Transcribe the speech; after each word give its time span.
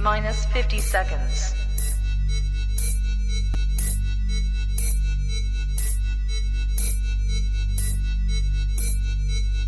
T 0.00 0.04
minus 0.04 0.46
50 0.46 0.80
seconds. 0.80 1.54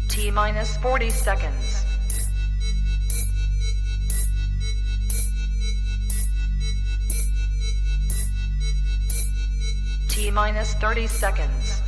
T 0.09 0.31
minus 0.31 0.79
40 0.79 1.11
seconds. 1.11 1.85
T 10.09 10.31
minus 10.31 10.73
30 10.77 11.07
seconds. 11.09 11.82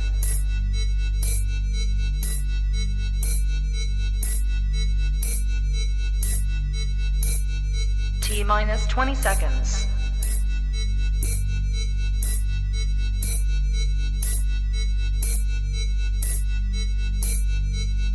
T 8.35 8.43
minus 8.43 8.85
20 8.87 9.15
seconds. 9.15 9.87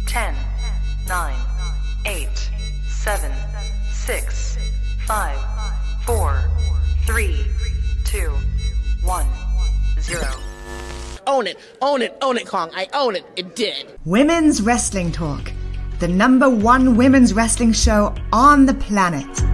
Ten, 0.06 0.34
nine, 1.09 1.38
eight, 2.05 2.51
seven, 2.87 3.33
six, 3.91 4.59
five, 5.06 5.38
four, 6.05 6.50
three, 7.06 7.47
two, 8.05 8.37
one, 9.02 9.27
zero. 10.02 10.28
Own 11.27 11.47
it, 11.47 11.59
own 11.80 12.02
it, 12.02 12.19
own 12.20 12.37
it, 12.37 12.47
Kong. 12.47 12.70
I 12.75 12.89
own 12.92 13.16
it. 13.16 13.25
It 13.37 13.56
did. 13.56 13.98
Women's 14.05 14.61
Wrestling 14.61 15.12
Talk, 15.12 15.50
the 15.98 16.09
number 16.09 16.50
one 16.50 16.98
women's 16.98 17.33
wrestling 17.33 17.73
show 17.73 18.14
on 18.34 18.66
the 18.66 18.75
planet. 18.75 19.49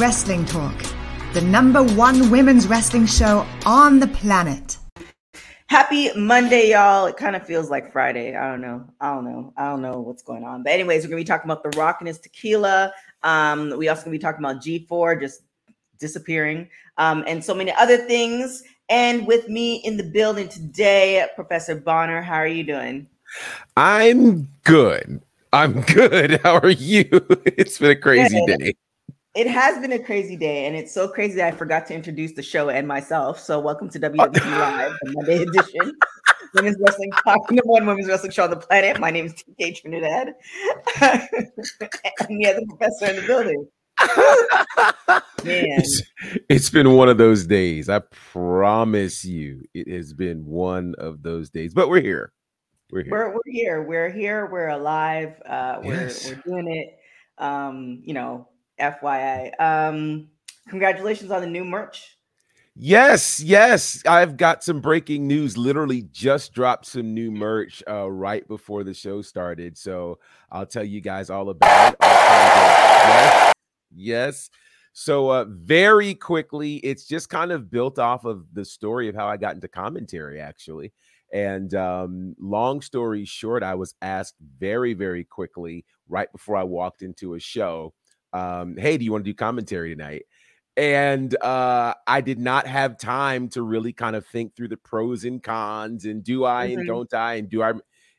Wrestling 0.00 0.46
Talk, 0.46 0.82
the 1.34 1.42
number 1.42 1.82
one 1.82 2.30
women's 2.30 2.66
wrestling 2.66 3.04
show 3.04 3.46
on 3.66 4.00
the 4.00 4.08
planet. 4.08 4.78
Happy 5.66 6.10
Monday, 6.16 6.70
y'all. 6.70 7.04
It 7.04 7.18
kind 7.18 7.36
of 7.36 7.46
feels 7.46 7.68
like 7.68 7.92
Friday. 7.92 8.34
I 8.34 8.50
don't 8.50 8.62
know. 8.62 8.86
I 8.98 9.14
don't 9.14 9.26
know. 9.26 9.52
I 9.58 9.64
don't 9.64 9.82
know 9.82 10.00
what's 10.00 10.22
going 10.22 10.42
on. 10.42 10.62
But 10.62 10.72
anyways, 10.72 11.02
we're 11.04 11.10
gonna 11.10 11.20
be 11.20 11.24
talking 11.24 11.50
about 11.50 11.62
the 11.62 11.78
Rock 11.78 11.98
and 12.00 12.08
his 12.08 12.18
tequila. 12.18 12.94
Um, 13.22 13.76
we 13.76 13.88
also 13.88 14.04
gonna 14.04 14.12
be 14.12 14.18
talking 14.18 14.42
about 14.42 14.62
G4 14.62 15.20
just 15.20 15.42
disappearing, 15.98 16.70
um, 16.96 17.22
and 17.26 17.44
so 17.44 17.54
many 17.54 17.70
other 17.74 17.98
things. 17.98 18.62
And 18.88 19.26
with 19.26 19.50
me 19.50 19.82
in 19.84 19.98
the 19.98 20.04
building 20.04 20.48
today, 20.48 21.26
Professor 21.34 21.74
Bonner. 21.74 22.22
How 22.22 22.36
are 22.36 22.46
you 22.46 22.64
doing? 22.64 23.06
I'm 23.76 24.48
good. 24.64 25.20
I'm 25.52 25.82
good. 25.94 26.40
How 26.40 26.56
are 26.56 26.70
you? 26.70 27.04
It's 27.44 27.78
been 27.78 27.90
a 27.90 27.96
crazy 27.96 28.42
Good. 28.46 28.60
day. 28.60 28.74
It 29.34 29.46
has 29.46 29.80
been 29.80 29.92
a 29.92 29.98
crazy 29.98 30.36
day, 30.36 30.66
and 30.66 30.74
it's 30.74 30.92
so 30.92 31.06
crazy 31.06 31.36
that 31.36 31.54
I 31.54 31.56
forgot 31.56 31.86
to 31.86 31.94
introduce 31.94 32.32
the 32.32 32.42
show 32.42 32.68
and 32.68 32.88
myself. 32.88 33.38
So, 33.38 33.60
welcome 33.60 33.88
to 33.90 34.00
WWT 34.00 34.44
Live, 34.58 34.92
the 35.02 35.12
Monday 35.12 35.42
edition. 35.42 35.92
Women's 36.54 36.76
Wrestling 36.80 37.12
Talk, 37.22 37.48
number 37.48 37.62
one 37.70 37.86
women's 37.86 38.08
wrestling 38.08 38.32
show 38.32 38.42
on 38.42 38.50
the 38.50 38.56
planet. 38.56 38.98
My 38.98 39.12
name 39.12 39.26
is 39.26 39.34
TK 39.34 39.80
Trinidad. 39.80 40.34
and 41.00 42.38
we 42.38 42.42
have 42.44 42.56
the 42.56 42.66
professor 42.76 43.06
in 43.06 43.16
the 43.16 43.22
building. 43.24 43.68
Man, 45.44 45.64
It's, 45.78 46.02
it's 46.48 46.70
been 46.70 46.94
one 46.96 47.08
of 47.08 47.16
those 47.18 47.46
days. 47.46 47.88
I 47.88 48.00
promise 48.32 49.24
you, 49.24 49.62
it 49.74 49.86
has 49.94 50.12
been 50.12 50.44
one 50.44 50.96
of 50.98 51.22
those 51.22 51.50
days. 51.50 51.72
But 51.72 51.88
we're 51.88 52.00
here. 52.00 52.32
We're 52.90 53.04
here. 53.04 53.12
we're, 53.12 53.32
we're 53.34 53.40
here. 53.46 53.82
We're 53.84 54.10
here. 54.10 54.46
We're 54.50 54.70
alive. 54.70 55.40
Uh, 55.46 55.78
we're, 55.84 55.94
Yes. 55.94 56.26
we're 56.28 56.42
doing 56.44 56.66
it. 56.74 56.96
Um, 57.38 58.02
you 58.04 58.12
know, 58.12 58.48
FYI. 58.80 59.60
Um, 59.60 60.28
congratulations 60.68 61.30
on 61.30 61.40
the 61.40 61.46
new 61.46 61.64
merch. 61.64 62.16
Yes, 62.76 63.40
yes. 63.40 64.02
I've 64.06 64.36
got 64.36 64.64
some 64.64 64.80
breaking 64.80 65.26
news. 65.26 65.58
Literally 65.58 66.02
just 66.12 66.54
dropped 66.54 66.86
some 66.86 67.12
new 67.12 67.30
merch 67.30 67.82
uh, 67.88 68.10
right 68.10 68.46
before 68.48 68.84
the 68.84 68.94
show 68.94 69.22
started. 69.22 69.76
So 69.76 70.18
I'll 70.50 70.66
tell 70.66 70.84
you 70.84 71.00
guys 71.00 71.30
all 71.30 71.50
about 71.50 71.92
it. 71.92 71.96
Yes, 72.00 73.52
yes. 73.94 74.50
So 74.92 75.30
uh, 75.30 75.44
very 75.48 76.14
quickly, 76.14 76.76
it's 76.76 77.06
just 77.06 77.28
kind 77.28 77.52
of 77.52 77.70
built 77.70 77.98
off 77.98 78.24
of 78.24 78.46
the 78.52 78.64
story 78.64 79.08
of 79.08 79.14
how 79.14 79.26
I 79.26 79.36
got 79.36 79.54
into 79.54 79.68
commentary, 79.68 80.40
actually. 80.40 80.92
And 81.32 81.74
um, 81.74 82.34
long 82.40 82.80
story 82.80 83.24
short, 83.24 83.62
I 83.62 83.74
was 83.74 83.94
asked 84.02 84.36
very, 84.58 84.94
very 84.94 85.24
quickly 85.24 85.84
right 86.08 86.30
before 86.32 86.56
I 86.56 86.64
walked 86.64 87.02
into 87.02 87.34
a 87.34 87.40
show, 87.40 87.94
um, 88.32 88.76
"Hey, 88.76 88.96
do 88.98 89.04
you 89.04 89.12
want 89.12 89.24
to 89.24 89.30
do 89.30 89.34
commentary 89.34 89.94
tonight?" 89.94 90.24
and 90.76 91.36
uh 91.42 91.92
i 92.06 92.20
did 92.20 92.38
not 92.38 92.64
have 92.66 92.96
time 92.96 93.48
to 93.48 93.62
really 93.62 93.92
kind 93.92 94.14
of 94.14 94.24
think 94.26 94.54
through 94.54 94.68
the 94.68 94.76
pros 94.76 95.24
and 95.24 95.42
cons 95.42 96.04
and 96.04 96.22
do 96.22 96.44
i 96.44 96.68
Mhm. 96.68 96.74
and 96.74 96.86
don't 96.86 97.12
i 97.12 97.34
and 97.34 97.50
do 97.50 97.60
i 97.60 97.72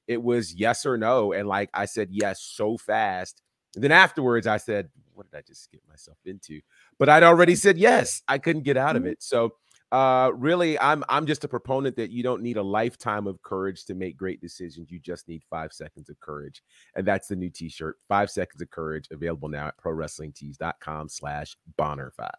it 0.07 0.21
was 0.21 0.53
yes 0.53 0.85
or 0.85 0.97
no 0.97 1.31
and 1.31 1.47
like 1.47 1.69
i 1.73 1.85
said 1.85 2.09
yes 2.11 2.41
so 2.41 2.77
fast 2.77 3.41
and 3.75 3.83
then 3.83 3.91
afterwards 3.93 4.47
i 4.47 4.57
said 4.57 4.89
what 5.13 5.31
did 5.31 5.37
i 5.37 5.41
just 5.47 5.71
get 5.71 5.81
myself 5.87 6.17
into 6.25 6.59
but 6.99 7.07
i'd 7.07 7.23
already 7.23 7.55
said 7.55 7.77
yes 7.77 8.21
i 8.27 8.37
couldn't 8.37 8.63
get 8.63 8.75
out 8.75 8.97
of 8.97 9.03
Mhm. 9.03 9.11
it 9.13 9.23
so 9.23 9.53
uh 9.91 10.31
really 10.35 10.79
i'm 10.79 11.03
i'm 11.09 11.25
just 11.25 11.43
a 11.43 11.47
proponent 11.47 11.95
that 11.95 12.11
you 12.11 12.23
don't 12.23 12.41
need 12.41 12.57
a 12.57 12.61
lifetime 12.63 13.27
of 13.27 13.41
courage 13.41 13.83
to 13.85 13.93
make 13.93 14.15
great 14.15 14.39
decisions 14.41 14.89
you 14.89 14.99
just 14.99 15.27
need 15.27 15.41
five 15.49 15.73
seconds 15.73 16.09
of 16.09 16.19
courage 16.19 16.63
and 16.95 17.05
that's 17.05 17.27
the 17.27 17.35
new 17.35 17.49
t-shirt 17.49 17.97
five 18.07 18.29
seconds 18.29 18.61
of 18.61 18.69
courage 18.69 19.07
available 19.11 19.49
now 19.49 19.67
at 19.67 19.77
prowrestlingtees.com 19.77 21.09
slash 21.09 21.55
bonnerfide 21.77 22.29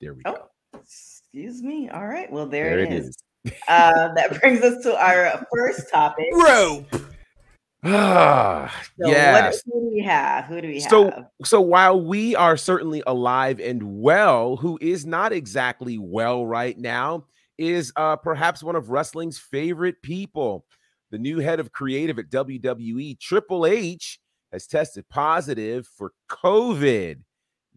there 0.00 0.14
we 0.14 0.22
go 0.22 0.48
Oh, 0.72 0.78
excuse 0.78 1.62
me. 1.62 1.88
All 1.88 2.06
right. 2.06 2.30
Well, 2.30 2.46
there, 2.46 2.70
there 2.70 2.78
it 2.80 2.92
it 2.92 2.98
is. 3.00 3.08
is 3.44 3.52
Uh, 3.68 4.12
that 4.14 4.40
brings 4.40 4.62
us 4.62 4.82
to 4.84 4.96
our 4.96 5.44
first 5.52 5.90
topic. 5.90 6.26
Rope. 6.32 6.86
Ah 7.84 8.72
So 9.00 9.08
yes. 9.08 9.62
what, 9.66 9.74
who 9.74 9.80
do 9.80 9.90
we 9.94 10.00
have? 10.02 10.44
Who 10.44 10.60
do 10.60 10.68
we 10.68 10.80
So- 10.80 11.10
have? 11.10 11.26
so 11.44 11.60
while 11.60 12.00
we 12.00 12.36
are 12.36 12.56
certainly 12.56 13.02
alive 13.06 13.60
and 13.60 13.82
well 14.00 14.56
who 14.56 14.78
is 14.80 15.06
not 15.06 15.32
exactly 15.32 15.98
well 15.98 16.46
right 16.46 16.78
now 16.78 17.24
is 17.58 17.92
uh 17.96 18.16
perhaps 18.16 18.62
one 18.62 18.76
of 18.76 18.90
wrestling's 18.90 19.38
favorite 19.38 20.00
people. 20.02 20.64
The 21.10 21.18
new 21.18 21.38
head 21.38 21.58
of 21.60 21.72
creative 21.72 22.18
at 22.18 22.30
wwe 22.30 23.18
triple 23.18 23.66
h 23.66 24.20
has 24.52 24.66
tested 24.66 25.08
positive 25.08 25.86
for 25.86 26.12
covid. 26.28 27.18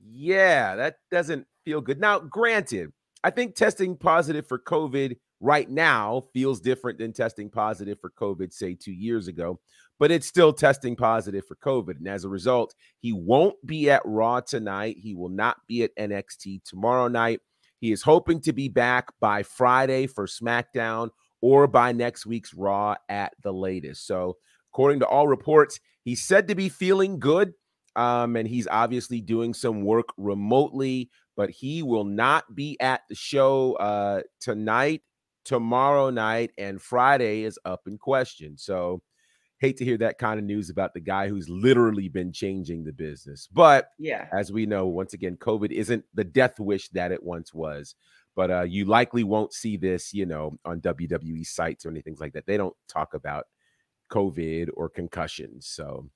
Yeah 0.05 0.75
that 0.75 0.95
doesn't 1.11 1.47
feel 1.65 1.79
good. 1.81 1.99
Now 1.99 2.19
granted 2.19 2.91
i 3.23 3.29
think 3.29 3.55
testing 3.55 3.95
positive 3.95 4.45
for 4.47 4.59
covid 4.59 5.15
right 5.39 5.69
now 5.69 6.23
feels 6.33 6.59
different 6.61 6.97
than 6.97 7.11
testing 7.13 7.49
positive 7.49 7.97
for 8.01 8.09
covid 8.11 8.51
say 8.53 8.73
two 8.73 8.91
years 8.91 9.27
ago 9.29 9.59
but 9.99 10.11
it's 10.11 10.27
still 10.27 10.53
testing 10.53 10.95
positive 10.95 11.45
for 11.45 11.55
covid 11.55 11.97
and 11.97 12.07
as 12.07 12.23
a 12.23 12.29
result 12.29 12.73
he 13.03 13.11
won't 13.11 13.55
be 13.65 13.91
at 13.91 14.01
Raw 14.05 14.39
tonight. 14.39 14.95
He 14.97 15.13
will 15.13 15.29
not 15.29 15.57
be 15.67 15.83
at 15.83 15.95
NXT 15.97 16.63
tomorrow 16.63 17.09
night. 17.09 17.41
He 17.81 17.91
is 17.91 18.01
hoping 18.01 18.39
to 18.41 18.53
be 18.53 18.69
back 18.69 19.09
by 19.19 19.43
Friday 19.43 20.07
for 20.07 20.25
SmackDown 20.25 21.09
or 21.41 21.67
by 21.67 21.91
next 21.91 22.25
week's 22.25 22.53
Raw 22.53 22.95
at 23.09 23.33
the 23.43 23.51
latest. 23.51 24.07
So, 24.07 24.37
according 24.71 25.01
to 25.01 25.05
all 25.05 25.27
reports, 25.27 25.81
he's 26.05 26.23
said 26.23 26.47
to 26.47 26.55
be 26.55 26.69
feeling 26.69 27.19
good. 27.19 27.53
Um, 27.97 28.37
and 28.37 28.47
he's 28.47 28.69
obviously 28.69 29.19
doing 29.19 29.53
some 29.53 29.83
work 29.83 30.07
remotely, 30.17 31.11
but 31.35 31.49
he 31.49 31.83
will 31.83 32.05
not 32.05 32.55
be 32.55 32.79
at 32.79 33.01
the 33.09 33.15
show 33.15 33.73
uh, 33.73 34.21
tonight, 34.39 35.01
tomorrow 35.43 36.09
night, 36.09 36.51
and 36.57 36.81
Friday 36.81 37.43
is 37.43 37.59
up 37.65 37.81
in 37.85 37.97
question. 37.97 38.57
So, 38.57 39.01
hate 39.63 39.77
to 39.77 39.85
hear 39.85 39.97
that 39.97 40.17
kind 40.17 40.39
of 40.39 40.45
news 40.45 40.69
about 40.69 40.93
the 40.93 40.99
guy 40.99 41.29
who's 41.29 41.47
literally 41.49 42.09
been 42.09 42.31
changing 42.33 42.83
the 42.83 42.91
business. 42.91 43.47
But 43.51 43.89
Yeah. 43.97 44.27
as 44.33 44.51
we 44.51 44.65
know, 44.65 44.87
once 44.87 45.13
again, 45.13 45.37
COVID 45.37 45.71
isn't 45.71 46.03
the 46.13 46.25
death 46.25 46.59
wish 46.59 46.89
that 46.89 47.11
it 47.13 47.23
once 47.23 47.53
was. 47.53 47.95
But 48.35 48.51
uh, 48.51 48.63
you 48.63 48.85
likely 48.85 49.23
won't 49.23 49.53
see 49.53 49.77
this, 49.77 50.13
you 50.13 50.25
know, 50.25 50.57
on 50.65 50.81
WWE 50.81 51.45
sites 51.45 51.85
or 51.85 51.89
anything 51.91 52.17
like 52.19 52.33
that. 52.33 52.45
They 52.45 52.57
don't 52.57 52.75
talk 52.89 53.13
about 53.13 53.45
COVID 54.11 54.69
or 54.75 54.89
concussions. 54.89 55.67
So, 55.67 56.09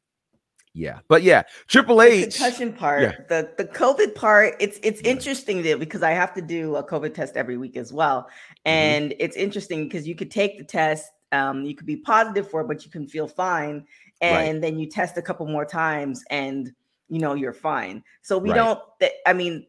Yeah, 0.74 1.00
but 1.08 1.24
yeah, 1.24 1.44
Triple 1.68 2.02
H 2.02 2.26
the 2.26 2.32
concussion 2.32 2.74
part, 2.74 3.02
yeah. 3.02 3.16
the 3.30 3.50
the 3.58 3.66
COVID 3.66 4.14
part, 4.14 4.56
it's 4.60 4.78
it's 4.84 5.02
Yeah. 5.02 5.12
interesting 5.12 5.64
that 5.64 5.80
because 5.80 6.04
I 6.04 6.12
have 6.12 6.34
to 6.36 6.42
do 6.42 6.76
a 6.76 6.84
COVID 6.84 7.14
test 7.14 7.36
every 7.38 7.58
week 7.58 7.78
as 7.78 7.92
well, 7.94 8.20
Mm-hmm. 8.24 8.70
and 8.70 9.14
it's 9.20 9.36
interesting 9.38 9.80
because 9.88 10.08
you 10.08 10.16
could 10.16 10.30
take 10.32 10.58
the 10.58 10.64
test, 10.66 11.06
um, 11.32 11.64
you 11.66 11.76
could 11.76 11.88
be 11.88 11.98
positive 11.98 12.50
for 12.50 12.62
it, 12.62 12.68
but 12.68 12.86
you 12.86 12.92
can 12.92 13.08
feel 13.08 13.28
fine, 13.28 13.86
and 14.22 14.64
then 14.64 14.80
you 14.80 14.88
test 14.88 15.18
a 15.18 15.22
couple 15.22 15.46
more 15.48 15.66
times, 15.66 16.24
and 16.30 16.72
you 17.10 17.20
know 17.20 17.34
you're 17.36 17.54
fine. 17.54 18.04
So 18.22 18.38
we 18.38 18.52
Right. 18.52 18.56
don't. 18.56 18.80
th- 19.00 19.14
I 19.26 19.34
mean, 19.34 19.66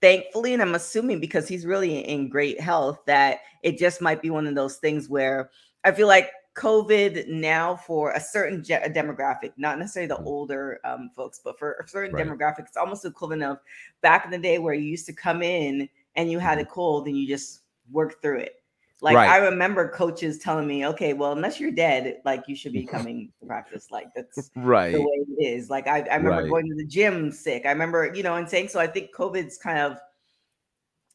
thankfully, 0.00 0.52
and 0.52 0.62
I'm 0.62 0.74
assuming 0.74 1.20
because 1.20 1.48
he's 1.48 1.66
really 1.66 1.98
in 2.00 2.28
great 2.28 2.60
health, 2.60 3.00
that 3.06 3.40
it 3.62 3.78
just 3.78 4.00
might 4.02 4.22
be 4.22 4.30
one 4.30 4.46
of 4.46 4.54
those 4.54 4.76
things 4.76 5.08
where 5.08 5.50
I 5.84 5.92
feel 5.92 6.06
like 6.08 6.30
COVID 6.56 7.28
now 7.28 7.76
for 7.76 8.12
a 8.12 8.20
certain 8.20 8.62
ge- 8.64 8.70
demographic, 8.94 9.52
not 9.56 9.78
necessarily 9.78 10.08
the 10.08 10.18
Mhm. 10.18 10.24
older 10.24 10.80
um, 10.84 11.10
folks, 11.14 11.40
but 11.44 11.58
for 11.58 11.72
a 11.84 11.88
certain 11.88 12.14
Right. 12.14 12.26
demographic, 12.26 12.60
it's 12.66 12.76
almost 12.76 13.04
equivalent 13.04 13.42
of 13.42 13.58
back 14.02 14.24
in 14.24 14.30
the 14.30 14.38
day 14.38 14.58
where 14.58 14.74
you 14.74 14.84
used 14.88 15.06
to 15.06 15.12
come 15.12 15.42
in 15.42 15.88
and 16.14 16.30
you 16.30 16.38
had 16.38 16.58
a 16.58 16.64
cold 16.64 17.06
and 17.08 17.16
you 17.16 17.26
just 17.28 17.60
worked 17.90 18.22
through 18.22 18.38
it. 18.38 18.62
Like 19.02 19.16
Mm-hmm. 19.16 19.30
Right. 19.30 19.42
I 19.42 19.44
remember 19.44 19.88
coaches 19.90 20.38
telling 20.38 20.66
me, 20.66 20.86
okay, 20.86 21.12
well, 21.12 21.32
unless 21.32 21.60
you're 21.60 21.70
dead, 21.70 22.20
like 22.24 22.44
you 22.48 22.56
should 22.56 22.72
be 22.72 22.86
coming 22.86 23.32
to 23.40 23.46
practice. 23.46 23.90
Like 23.90 24.08
that's 24.14 24.50
Right. 24.56 24.92
the 24.92 25.00
way 25.00 25.26
it 25.28 25.44
is. 25.44 25.68
Like 25.70 25.86
I, 25.86 26.00
I 26.00 26.16
remember 26.16 26.42
Right. 26.42 26.50
going 26.50 26.68
to 26.68 26.74
the 26.74 26.86
gym 26.86 27.30
sick. 27.30 27.66
I 27.66 27.70
remember, 27.72 28.12
you 28.14 28.22
know, 28.22 28.34
and 28.36 28.48
saying 28.48 28.68
so. 28.68 28.80
I 28.80 28.86
think 28.86 29.14
COVID's 29.14 29.58
kind 29.58 29.78
of 29.78 29.98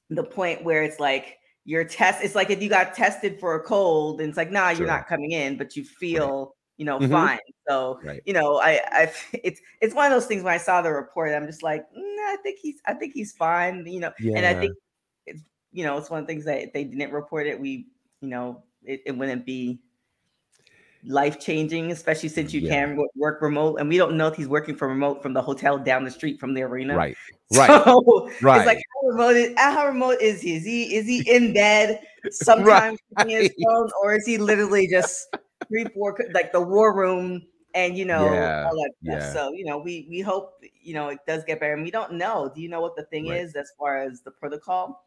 the 0.09 0.23
point 0.23 0.63
where 0.63 0.83
it's 0.83 0.99
like 0.99 1.39
your 1.65 1.83
test. 1.83 2.23
It's 2.23 2.35
like 2.35 2.49
if 2.49 2.61
you 2.61 2.69
got 2.69 2.93
tested 2.93 3.39
for 3.39 3.55
a 3.55 3.63
cold, 3.63 4.19
and 4.19 4.29
it's 4.29 4.37
like, 4.37 4.51
nah, 4.51 4.69
Sure. 4.69 4.79
you're 4.79 4.87
not 4.87 5.07
coming 5.07 5.31
in, 5.31 5.57
but 5.57 5.75
you 5.75 5.83
feel, 5.83 6.55
you 6.77 6.85
know, 6.85 6.99
Mhm. 6.99 7.09
fine. 7.09 7.39
So, 7.67 7.99
Right. 8.03 8.21
you 8.25 8.33
know, 8.33 8.57
I, 8.57 8.81
I, 8.91 9.13
it's 9.43 9.61
it's 9.81 9.95
one 9.95 10.05
of 10.05 10.11
those 10.11 10.27
things. 10.27 10.43
When 10.43 10.53
I 10.53 10.57
saw 10.57 10.81
the 10.81 10.91
report, 10.91 11.33
I'm 11.33 11.47
just 11.47 11.63
like, 11.63 11.83
mm, 11.97 12.17
I 12.27 12.37
think 12.43 12.59
he's, 12.59 12.81
I 12.85 12.93
think 12.93 13.13
he's 13.13 13.31
fine. 13.31 13.85
You 13.87 14.01
know, 14.01 14.11
and 14.35 14.45
I 14.45 14.53
think 14.53 14.73
it's, 15.25 15.41
you 15.71 15.83
know, 15.83 15.97
it's 15.97 16.09
one 16.09 16.19
of 16.19 16.27
the 16.27 16.33
things 16.33 16.45
that 16.45 16.61
if 16.61 16.73
they 16.73 16.83
didn't 16.83 17.11
report 17.11 17.47
it, 17.47 17.59
we, 17.59 17.87
you 18.21 18.27
know, 18.29 18.63
it, 18.83 19.01
it 19.05 19.11
wouldn't 19.11 19.45
be 19.45 19.79
life 21.03 21.39
changing, 21.39 21.91
especially 21.91 22.29
since 22.29 22.53
you 22.53 22.61
Yeah. 22.61 22.69
can 22.69 23.07
work 23.15 23.41
remote. 23.41 23.77
And 23.77 23.89
we 23.89 23.97
don't 23.97 24.17
know 24.17 24.27
if 24.27 24.35
he's 24.35 24.47
working 24.47 24.75
from 24.75 24.89
remote 24.89 25.21
from 25.21 25.33
the 25.33 25.41
hotel 25.41 25.77
down 25.77 26.03
the 26.03 26.11
street 26.11 26.39
from 26.39 26.53
the 26.53 26.61
arena. 26.63 26.95
Right. 26.95 27.15
Right. 27.53 27.67
So 27.67 28.29
it's 28.53 28.65
like 28.65 28.77
how 28.77 29.07
remote 29.09 29.35
is 29.35 29.53
how 29.57 29.85
remote 29.87 30.21
is 30.21 30.41
he? 30.41 30.55
Is 30.55 30.63
he 30.63 30.95
is 30.95 31.05
he 31.05 31.19
in 31.29 31.53
bed 31.53 31.99
sometimes 32.31 32.97
checking 33.09 33.29
his 33.29 33.51
phone, 33.61 33.89
or 34.01 34.15
is 34.15 34.25
he 34.25 34.37
literally 34.37 34.87
just 34.87 35.27
three, 35.67 35.85
four 35.93 36.17
like 36.33 36.53
the 36.53 36.61
war 36.61 36.95
room 36.95 37.41
and 37.73 37.97
you 37.97 38.05
know 38.05 38.23
Yeah, 38.23 38.63
all 38.63 38.75
that 38.75 38.93
stuff. 39.03 39.19
yeah. 39.19 39.33
So 39.33 39.53
you 39.53 39.65
know, 39.65 39.77
we 39.79 40.07
we 40.09 40.21
hope 40.21 40.63
you 40.81 40.93
know 40.93 41.09
it 41.09 41.19
does 41.27 41.43
get 41.43 41.59
better. 41.59 41.73
And 41.73 41.83
we 41.83 41.91
don't 41.91 42.13
know. 42.13 42.49
Do 42.55 42.61
you 42.61 42.69
know 42.69 42.79
what 42.79 42.95
the 42.95 43.03
thing 43.03 43.27
Right. 43.27 43.41
is 43.41 43.53
as 43.55 43.69
far 43.77 43.97
as 44.01 44.21
the 44.21 44.31
protocol? 44.31 45.05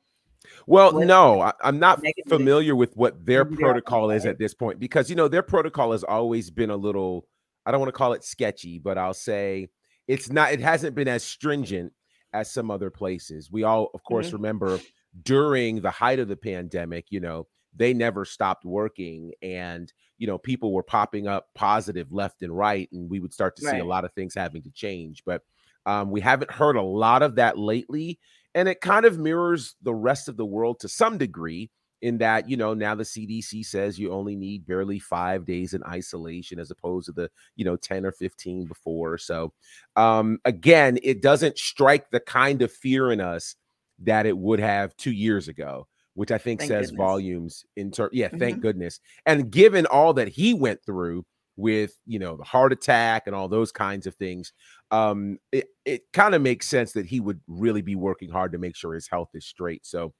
Well, 0.67 0.93
What- 0.95 1.07
no, 1.07 1.41
I, 1.41 1.53
I'm 1.63 1.79
not 1.79 2.03
familiar 2.29 2.75
with 2.77 2.97
what 2.97 3.25
their 3.25 3.45
protocol 3.45 4.11
is 4.11 4.27
at 4.27 4.39
this 4.39 4.55
point 4.55 4.79
because 4.79 5.09
you 5.11 5.17
know 5.17 5.29
their 5.29 5.43
protocol 5.43 5.93
has 5.93 6.05
always 6.05 6.51
been 6.51 6.71
a 6.71 6.77
little. 6.77 7.27
I 7.67 7.71
don't 7.71 7.81
want 7.81 7.89
to 7.89 7.97
call 7.97 8.13
it 8.13 8.25
sketchy, 8.25 8.79
but 8.79 8.99
I'll 8.99 9.15
say 9.15 9.69
it's 10.07 10.31
not. 10.31 10.53
It 10.53 10.61
hasn't 10.61 10.95
been 10.95 11.09
as 11.09 11.23
stringent 11.25 11.93
as 12.33 12.51
some 12.53 12.71
other 12.71 12.91
places. 12.91 13.51
We 13.51 13.63
all, 13.65 13.91
of 13.95 14.03
course, 14.05 14.27
Mm-hmm. 14.29 14.37
remember 14.37 14.79
during 15.23 15.81
the 15.81 15.91
height 15.91 16.19
of 16.19 16.29
the 16.29 16.37
pandemic. 16.37 17.07
You 17.11 17.21
know, 17.21 17.47
they 17.75 17.95
never 17.95 18.25
stopped 18.25 18.65
working, 18.65 19.33
and 19.43 19.93
you 20.19 20.27
know 20.27 20.37
people 20.39 20.73
were 20.73 20.83
popping 20.83 21.27
up 21.27 21.47
positive 21.55 22.13
left 22.13 22.43
and 22.43 22.57
right, 22.57 22.89
and 22.93 23.09
we 23.09 23.21
would 23.21 23.33
start 23.33 23.57
to 23.57 23.63
see 23.63 23.79
a 23.79 23.85
lot 23.85 24.05
of 24.05 24.13
things 24.13 24.35
having 24.35 24.63
to 24.63 24.71
change. 24.71 25.23
But 25.25 25.43
um, 25.87 26.11
we 26.11 26.21
haven't 26.21 26.51
heard 26.51 26.77
a 26.77 26.83
lot 26.83 27.23
of 27.23 27.37
that 27.37 27.59
lately 27.59 28.19
and 28.55 28.69
it 28.69 28.81
kind 28.81 29.05
of 29.05 29.19
mirrors 29.19 29.75
the 29.83 29.95
rest 29.95 30.29
of 30.29 30.37
the 30.37 30.45
world 30.47 30.81
to 30.81 30.89
some 30.89 31.19
degree 31.19 31.71
in 32.03 32.19
that 32.19 32.49
you 32.49 32.57
know 32.57 32.75
now 32.75 32.95
the 32.95 33.05
cdc 33.05 33.65
says 33.65 33.99
you 33.99 34.13
only 34.13 34.37
need 34.37 34.67
barely 34.67 34.99
five 34.99 35.45
days 35.47 35.73
in 35.75 35.83
isolation 35.85 36.59
as 36.59 36.71
opposed 36.71 37.07
to 37.07 37.13
the 37.13 37.31
you 37.57 37.65
know 37.65 37.77
10 37.77 38.05
or 38.05 38.13
15 38.13 38.67
before 38.67 39.17
so 39.17 39.53
um 39.97 40.39
again 40.45 40.99
it 41.03 41.23
doesn't 41.23 41.57
strike 41.57 42.11
the 42.11 42.21
kind 42.21 42.61
of 42.63 42.71
fear 42.73 43.11
in 43.13 43.21
us 43.21 43.57
that 43.99 44.27
it 44.27 44.37
would 44.37 44.61
have 44.61 44.95
two 44.97 45.13
years 45.13 45.49
ago 45.49 45.87
which 46.15 46.31
i 46.31 46.37
think 46.39 46.61
Thank 46.61 46.69
says 46.69 46.87
goodness. 46.91 46.99
volumes 46.99 47.65
in 47.77 47.91
ter- 47.91 48.11
yeah 48.13 48.29
thank 48.39 48.59
Mhm. 48.59 48.63
goodness 48.63 49.01
and 49.25 49.51
given 49.51 49.87
all 49.87 50.13
that 50.15 50.29
he 50.29 50.53
went 50.53 50.85
through 50.85 51.25
with 51.57 51.97
you 52.07 52.19
know 52.19 52.37
the 52.37 52.45
heart 52.45 52.73
attack 52.73 53.25
and 53.27 53.35
all 53.37 53.49
those 53.49 53.71
kinds 53.71 54.07
of 54.07 54.15
things 54.17 54.53
um 54.91 55.39
it, 55.53 55.67
it 55.85 56.03
kind 56.13 56.35
of 56.35 56.43
makes 56.43 56.67
sense 56.67 56.93
that 56.93 57.07
he 57.07 57.21
would 57.21 57.41
really 57.47 57.83
be 57.83 57.95
working 57.95 58.29
hard 58.31 58.51
to 58.53 58.59
make 58.59 58.75
sure 58.75 58.93
his 58.95 59.07
health 59.09 59.31
is 59.35 59.47
straight 59.47 59.87
so 59.87 60.13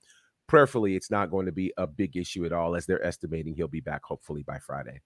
prayerfully 0.47 0.95
it's 0.95 1.11
not 1.11 1.31
going 1.31 1.47
to 1.47 1.53
be 1.53 1.73
a 1.77 1.87
big 1.87 2.17
issue 2.17 2.45
at 2.45 2.53
all 2.53 2.77
as 2.77 2.87
they're 2.87 3.05
estimating 3.05 3.55
he'll 3.55 3.67
be 3.67 3.81
back 3.81 4.03
hopefully 4.05 4.43
by 4.45 4.59
friday 4.59 5.01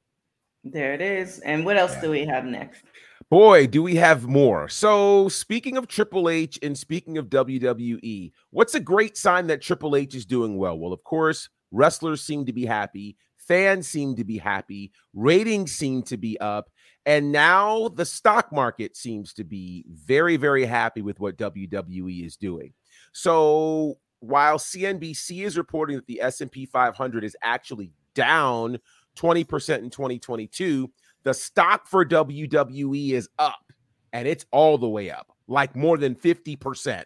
There 0.64 0.92
it 0.92 1.00
is. 1.00 1.38
And 1.40 1.64
what 1.64 1.76
else 1.78 1.92
Yeah. 1.94 2.00
do 2.02 2.10
we 2.10 2.26
have 2.26 2.44
next? 2.44 2.84
boy 3.30 3.66
do 3.66 3.82
we 3.82 3.94
have 3.96 4.26
more 4.26 4.68
so 4.68 5.28
speaking 5.28 5.76
of 5.76 5.86
triple 5.86 6.28
h 6.30 6.58
and 6.62 6.76
speaking 6.76 7.18
of 7.18 7.26
wwe 7.28 8.32
what's 8.50 8.74
a 8.74 8.80
great 8.80 9.16
sign 9.16 9.46
that 9.46 9.60
triple 9.60 9.96
h 9.96 10.14
is 10.14 10.24
doing 10.26 10.56
well 10.56 10.78
well 10.78 10.92
of 10.92 11.02
course 11.04 11.48
wrestlers 11.70 12.22
seem 12.22 12.46
to 12.46 12.52
be 12.52 12.64
happy 12.64 13.16
fans 13.48 13.88
seem 13.88 14.14
to 14.14 14.24
be 14.24 14.38
happy 14.38 14.92
ratings 15.14 15.72
seem 15.72 16.02
to 16.02 16.16
be 16.16 16.38
up 16.40 16.70
and 17.06 17.32
now 17.32 17.88
the 17.88 18.04
stock 18.04 18.52
market 18.52 18.96
seems 18.96 19.32
to 19.32 19.42
be 19.42 19.84
very 19.88 20.36
very 20.36 20.64
happy 20.64 21.02
with 21.02 21.18
what 21.18 21.36
wwe 21.38 22.24
is 22.24 22.36
doing 22.36 22.72
so 23.12 23.98
while 24.20 24.58
cnbc 24.58 25.44
is 25.44 25.56
reporting 25.56 25.96
that 25.96 26.06
the 26.06 26.20
s&p 26.20 26.66
500 26.66 27.24
is 27.24 27.36
actually 27.42 27.90
down 28.14 28.78
20% 29.16 29.78
in 29.78 29.90
2022 29.90 30.90
the 31.24 31.34
stock 31.34 31.86
for 31.86 32.04
WWE 32.04 33.10
is 33.10 33.28
up 33.38 33.60
and 34.12 34.26
it's 34.26 34.46
all 34.50 34.78
the 34.78 34.88
way 34.88 35.10
up, 35.10 35.30
like 35.46 35.76
more 35.76 35.98
than 35.98 36.14
50%. 36.14 37.04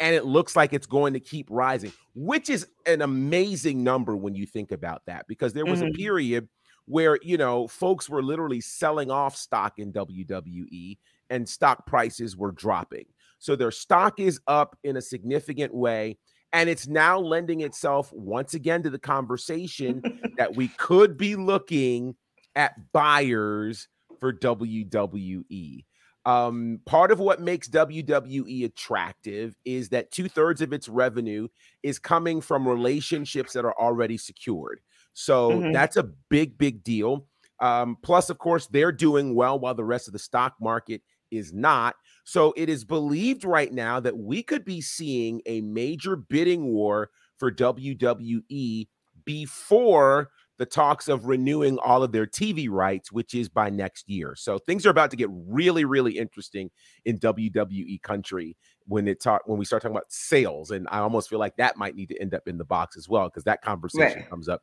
And 0.00 0.14
it 0.14 0.24
looks 0.24 0.54
like 0.54 0.72
it's 0.72 0.86
going 0.86 1.12
to 1.14 1.20
keep 1.20 1.48
rising, 1.50 1.92
which 2.14 2.48
is 2.48 2.66
an 2.86 3.02
amazing 3.02 3.82
number 3.82 4.16
when 4.16 4.34
you 4.34 4.46
think 4.46 4.70
about 4.70 5.02
that, 5.06 5.26
because 5.28 5.52
there 5.54 5.66
was 5.66 5.80
a 5.80 5.86
Mhm. 5.86 5.96
period 5.96 6.48
where, 6.86 7.18
you 7.22 7.36
know, 7.36 7.66
folks 7.66 8.08
were 8.08 8.22
literally 8.22 8.60
selling 8.60 9.10
off 9.10 9.36
stock 9.36 9.78
in 9.78 9.92
WWE 9.92 10.98
and 11.30 11.48
stock 11.48 11.86
prices 11.86 12.36
were 12.36 12.52
dropping. 12.52 13.06
So 13.38 13.56
their 13.56 13.70
stock 13.70 14.18
is 14.20 14.40
up 14.46 14.78
in 14.84 14.96
a 14.96 15.02
significant 15.02 15.74
way. 15.74 16.18
And 16.52 16.70
it's 16.70 16.86
now 16.88 17.18
lending 17.18 17.60
itself 17.60 18.10
once 18.12 18.54
again 18.54 18.82
to 18.84 18.90
the 18.90 18.98
conversation 18.98 20.00
that 20.38 20.56
we 20.56 20.68
could 20.68 21.16
be 21.18 21.36
looking 21.36 22.16
at 22.56 22.92
buyers 22.92 23.88
for 24.18 24.32
WWE. 24.32 25.84
Um, 26.28 26.80
part 26.84 27.10
of 27.10 27.20
what 27.20 27.40
makes 27.40 27.68
WWE 27.68 28.64
attractive 28.64 29.56
is 29.64 29.88
that 29.90 30.10
two 30.10 30.28
thirds 30.28 30.60
of 30.60 30.72
its 30.74 30.88
revenue 30.88 31.48
is 31.82 31.98
coming 31.98 32.42
from 32.42 32.68
relationships 32.68 33.54
that 33.54 33.64
are 33.64 33.78
already 33.80 34.18
secured. 34.18 34.80
So 35.14 35.64
Mhm. 35.64 35.72
that's 35.72 35.96
a 35.96 36.02
big, 36.02 36.58
big 36.58 36.82
deal. 36.84 37.28
Um, 37.60 37.96
plus, 38.02 38.30
of 38.30 38.38
course, 38.38 38.66
they're 38.66 38.92
doing 38.92 39.34
well 39.34 39.58
while 39.58 39.74
the 39.74 39.84
rest 39.84 40.06
of 40.06 40.12
the 40.12 40.18
stock 40.18 40.56
market 40.60 41.02
is 41.30 41.52
not. 41.52 41.96
So 42.24 42.52
it 42.56 42.68
is 42.68 42.84
believed 42.84 43.44
right 43.44 43.72
now 43.72 44.00
that 44.00 44.18
we 44.18 44.42
could 44.42 44.64
be 44.64 44.80
seeing 44.80 45.40
a 45.46 45.60
major 45.62 46.14
bidding 46.16 46.66
war 46.66 47.10
for 47.38 47.50
WWE 47.50 48.88
before 49.24 50.30
the 50.58 50.66
talks 50.66 51.08
of 51.08 51.26
renewing 51.26 51.78
all 51.78 52.02
of 52.02 52.12
their 52.12 52.26
TV 52.26 52.68
rights, 52.68 53.10
which 53.12 53.34
is 53.34 53.48
by 53.48 53.70
next 53.70 54.08
year. 54.08 54.34
So 54.36 54.58
things 54.58 54.84
are 54.84 54.90
about 54.90 55.10
to 55.12 55.16
get 55.16 55.28
really, 55.30 55.84
really 55.84 56.18
interesting 56.18 56.70
in 57.04 57.18
WWE 57.18 58.02
country 58.02 58.56
when 58.86 59.06
it 59.08 59.22
talk 59.22 59.42
when 59.46 59.58
we 59.58 59.64
start 59.64 59.82
talking 59.82 59.96
about 59.96 60.10
sales. 60.12 60.70
And 60.72 60.86
I 60.90 60.98
almost 60.98 61.30
feel 61.30 61.38
like 61.38 61.56
that 61.56 61.76
might 61.76 61.94
need 61.94 62.08
to 62.10 62.20
end 62.20 62.34
up 62.34 62.48
in 62.48 62.58
the 62.58 62.64
box 62.64 62.96
as 62.96 63.08
well, 63.08 63.28
because 63.28 63.44
that 63.44 63.62
conversation 63.62 64.20
Right. 64.20 64.30
comes 64.30 64.48
up 64.48 64.62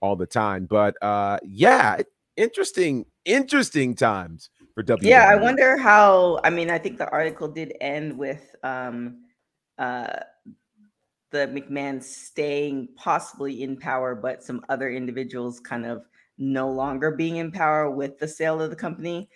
all 0.00 0.16
the 0.16 0.26
time. 0.26 0.66
But 0.66 0.94
uh 1.02 1.38
yeah, 1.44 1.98
interesting, 2.36 3.06
interesting 3.24 3.94
times 3.94 4.50
for 4.74 4.82
WWE. 4.82 5.08
Yeah, 5.08 5.26
I 5.28 5.36
wonder 5.36 5.76
how. 5.78 6.40
I 6.44 6.50
mean, 6.50 6.70
I 6.70 6.78
think 6.78 6.98
the 6.98 7.08
article 7.10 7.48
did 7.48 7.72
end 7.80 8.18
with 8.18 8.54
um, 8.62 9.22
uh, 9.78 10.18
the 11.36 11.46
McMahon 11.60 12.02
staying 12.02 12.88
possibly 12.96 13.62
in 13.62 13.76
power, 13.76 14.14
but 14.14 14.42
some 14.42 14.64
other 14.68 14.90
individuals 14.90 15.60
kind 15.60 15.86
of 15.86 16.04
no 16.38 16.70
longer 16.70 17.10
being 17.12 17.36
in 17.36 17.52
power 17.52 17.90
with 17.90 18.18
the 18.18 18.28
sale 18.28 18.60
of 18.60 18.70
the 18.70 18.76
company. 18.76 19.28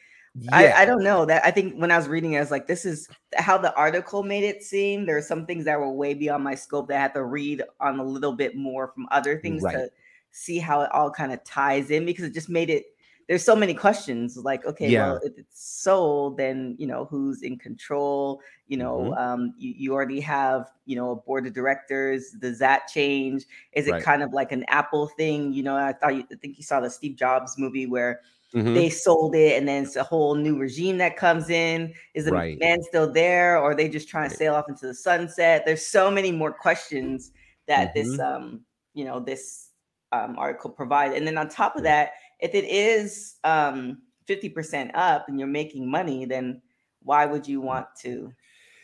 I, 0.53 0.73
I 0.73 0.85
don't 0.85 1.03
know 1.03 1.25
that. 1.27 1.45
I 1.45 1.51
think 1.51 1.75
when 1.75 1.91
I 1.91 1.99
was 1.99 2.09
reading, 2.09 2.33
it, 2.33 2.39
I 2.39 2.41
was 2.41 2.51
like, 2.51 2.67
this 2.67 2.85
is 2.85 3.09
how 3.37 3.59
the 3.59 3.75
article 3.75 4.23
made 4.23 4.45
it 4.45 4.63
seem. 4.63 5.05
There 5.07 5.17
are 5.17 5.23
some 5.23 5.45
things 5.45 5.65
that 5.65 5.79
were 5.79 5.91
way 5.93 6.15
beyond 6.15 6.45
my 6.45 6.55
scope 6.55 6.89
that 6.89 6.99
I 6.99 7.03
had 7.03 7.15
to 7.15 7.25
read 7.25 7.63
on 7.81 7.99
a 7.99 8.05
little 8.05 8.33
bit 8.33 8.57
more 8.57 8.89
from 8.89 9.09
other 9.11 9.39
things 9.41 9.63
Right. 9.63 9.75
to 9.75 9.91
see 10.31 10.59
how 10.59 10.83
it 10.83 10.93
all 10.93 11.11
kind 11.11 11.33
of 11.33 11.43
ties 11.45 11.91
in 11.91 12.05
because 12.07 12.25
it 12.25 12.35
just 12.35 12.49
made 12.49 12.71
it. 12.71 12.87
There's 13.31 13.45
so 13.45 13.55
many 13.55 13.75
questions 13.75 14.37
like 14.37 14.67
okay 14.67 14.91
Yeah. 14.91 14.99
well 14.99 15.21
if 15.23 15.39
it's 15.39 15.81
sold 15.83 16.37
then 16.37 16.75
you 16.81 16.87
know 16.87 17.05
who's 17.05 17.43
in 17.43 17.57
control 17.57 18.43
you 18.67 18.77
know 18.77 19.15
Mhm. 19.15 19.17
um 19.17 19.55
you, 19.57 19.73
you 19.77 19.93
already 19.95 20.19
have 20.21 20.67
you 20.85 20.97
know 20.97 21.13
a 21.13 21.17
board 21.17 21.47
of 21.47 21.53
directors 21.55 22.33
does 22.41 22.59
that 22.59 22.89
change 22.89 23.45
is 23.73 23.87
it 23.87 23.93
Right. 23.93 24.03
kind 24.03 24.25
of 24.25 24.33
like 24.33 24.51
an 24.51 24.65
apple 24.67 25.07
thing 25.07 25.53
you 25.53 25.63
know 25.63 25.77
i 25.77 25.93
thought 25.93 26.17
you 26.17 26.25
I 26.33 26.35
think 26.35 26.57
you 26.59 26.65
saw 26.65 26.81
the 26.81 26.91
steve 26.91 27.15
jobs 27.17 27.57
movie 27.57 27.87
where 27.87 28.21
Mhm. 28.55 28.75
they 28.75 28.91
sold 28.91 29.37
it 29.37 29.57
and 29.57 29.69
then 29.69 29.85
it's 29.85 29.95
a 29.95 30.03
whole 30.03 30.35
new 30.35 30.59
regime 30.59 30.99
that 30.99 31.17
comes 31.17 31.51
in 31.51 31.95
is 32.15 32.25
the 32.25 32.33
Right. 32.33 32.59
man 32.59 32.83
still 32.83 33.13
there 33.13 33.59
or 33.59 33.71
are 33.71 33.75
they 33.77 33.89
just 33.89 34.09
trying 34.09 34.29
to 34.29 34.35
sail 34.35 34.55
off 34.57 34.69
into 34.69 34.89
the 34.89 34.95
sunset 34.95 35.63
there's 35.65 35.87
so 35.87 36.11
many 36.11 36.33
more 36.33 36.53
questions 36.53 37.31
that 37.69 37.95
this 37.95 38.09
Mm-hmm. 38.09 38.21
um 38.21 38.65
you 38.95 39.05
know 39.05 39.21
this 39.21 39.69
um, 40.13 40.37
article 40.37 40.71
provide 40.71 41.13
and 41.13 41.25
then 41.25 41.39
on 41.39 41.49
top 41.49 41.77
of 41.77 41.85
that 41.85 42.15
if 42.43 42.55
it 42.55 42.65
is 42.65 43.37
um 43.45 43.99
50% 44.29 44.91
up 44.95 45.29
and 45.29 45.39
you're 45.39 45.49
making 45.49 45.91
money 45.91 46.25
then 46.25 46.63
why 47.03 47.27
would 47.27 47.49
you 47.49 47.61
want 47.61 47.87
to 48.03 48.33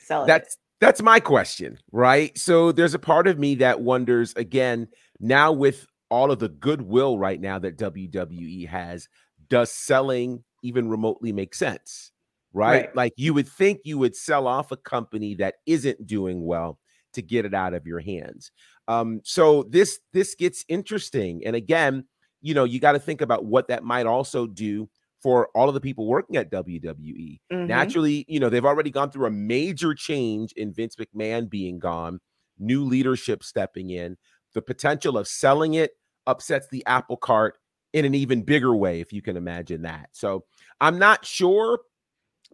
sell 0.00 0.24
it 0.24 0.26
That's 0.26 0.56
that's 0.80 1.02
my 1.02 1.20
question, 1.20 1.78
right? 1.90 2.36
So 2.36 2.70
there's 2.70 2.94
a 2.94 2.98
part 2.98 3.26
of 3.26 3.38
me 3.38 3.54
that 3.56 3.80
wonders 3.80 4.34
again, 4.36 4.88
now 5.20 5.52
with 5.52 5.86
all 6.10 6.30
of 6.30 6.38
the 6.38 6.50
goodwill 6.50 7.18
right 7.18 7.40
now 7.40 7.58
that 7.58 7.78
WWE 7.78 8.68
has, 8.68 9.08
does 9.48 9.72
selling 9.72 10.44
even 10.62 10.88
remotely 10.88 11.32
make 11.32 11.54
sense? 11.54 12.12
Right? 12.52 12.86
Right. 12.86 12.96
Like 12.96 13.12
you 13.16 13.32
would 13.34 13.48
think 13.48 13.80
you 13.84 13.98
would 13.98 14.16
sell 14.16 14.46
off 14.46 14.70
a 14.70 14.76
company 14.76 15.34
that 15.36 15.56
isn't 15.66 16.06
doing 16.06 16.44
well 16.44 16.78
to 17.14 17.22
get 17.22 17.46
it 17.46 17.54
out 17.54 17.74
of 17.74 17.86
your 17.86 18.00
hands. 18.00 18.50
Um, 18.88 19.20
so 19.24 19.64
this 19.64 19.98
this 20.12 20.34
gets 20.34 20.64
interesting. 20.68 21.42
And 21.46 21.56
again, 21.56 22.04
you 22.46 22.54
know, 22.54 22.64
you 22.64 22.78
got 22.78 22.92
to 22.92 22.98
think 23.00 23.20
about 23.20 23.44
what 23.44 23.66
that 23.68 23.82
might 23.82 24.06
also 24.06 24.46
do 24.46 24.88
for 25.20 25.48
all 25.54 25.66
of 25.68 25.74
the 25.74 25.80
people 25.80 26.06
working 26.06 26.36
at 26.36 26.50
WWE 26.50 27.40
Mhm. 27.50 27.66
naturally, 27.66 28.24
you 28.28 28.38
know, 28.38 28.48
they've 28.48 28.64
already 28.64 28.90
gone 28.90 29.10
through 29.10 29.26
a 29.26 29.30
major 29.30 29.94
change 29.94 30.52
in 30.52 30.72
Vince 30.72 30.94
McMahon 30.94 31.50
being 31.50 31.80
gone, 31.80 32.20
new 32.58 32.84
leadership 32.84 33.42
stepping 33.42 33.90
in. 33.90 34.16
The 34.54 34.62
potential 34.62 35.18
of 35.18 35.26
selling 35.26 35.74
it 35.74 35.92
upsets 36.26 36.68
the 36.68 36.84
apple 36.86 37.16
cart 37.16 37.58
in 37.92 38.04
an 38.04 38.14
even 38.14 38.42
bigger 38.42 38.76
way, 38.76 39.00
if 39.00 39.12
you 39.12 39.22
can 39.22 39.36
imagine 39.36 39.82
that. 39.82 40.10
So 40.12 40.44
I'm 40.80 40.98
not 40.98 41.24
sure, 41.24 41.80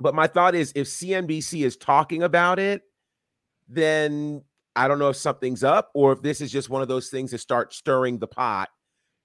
but 0.00 0.14
my 0.14 0.26
thought 0.26 0.54
is 0.54 0.72
if 0.74 0.86
CNBC 0.86 1.64
is 1.64 1.76
talking 1.76 2.22
about 2.22 2.58
it, 2.58 2.82
then 3.68 4.42
I 4.74 4.88
don't 4.88 4.98
know 4.98 5.10
if 5.10 5.16
something's 5.16 5.62
up 5.62 5.90
or 5.94 6.12
if 6.12 6.22
this 6.22 6.40
is 6.40 6.50
just 6.50 6.70
one 6.70 6.80
of 6.82 6.88
those 6.88 7.10
things 7.10 7.30
that 7.32 7.38
start 7.38 7.74
stirring 7.74 8.18
the 8.18 8.26
pot 8.26 8.70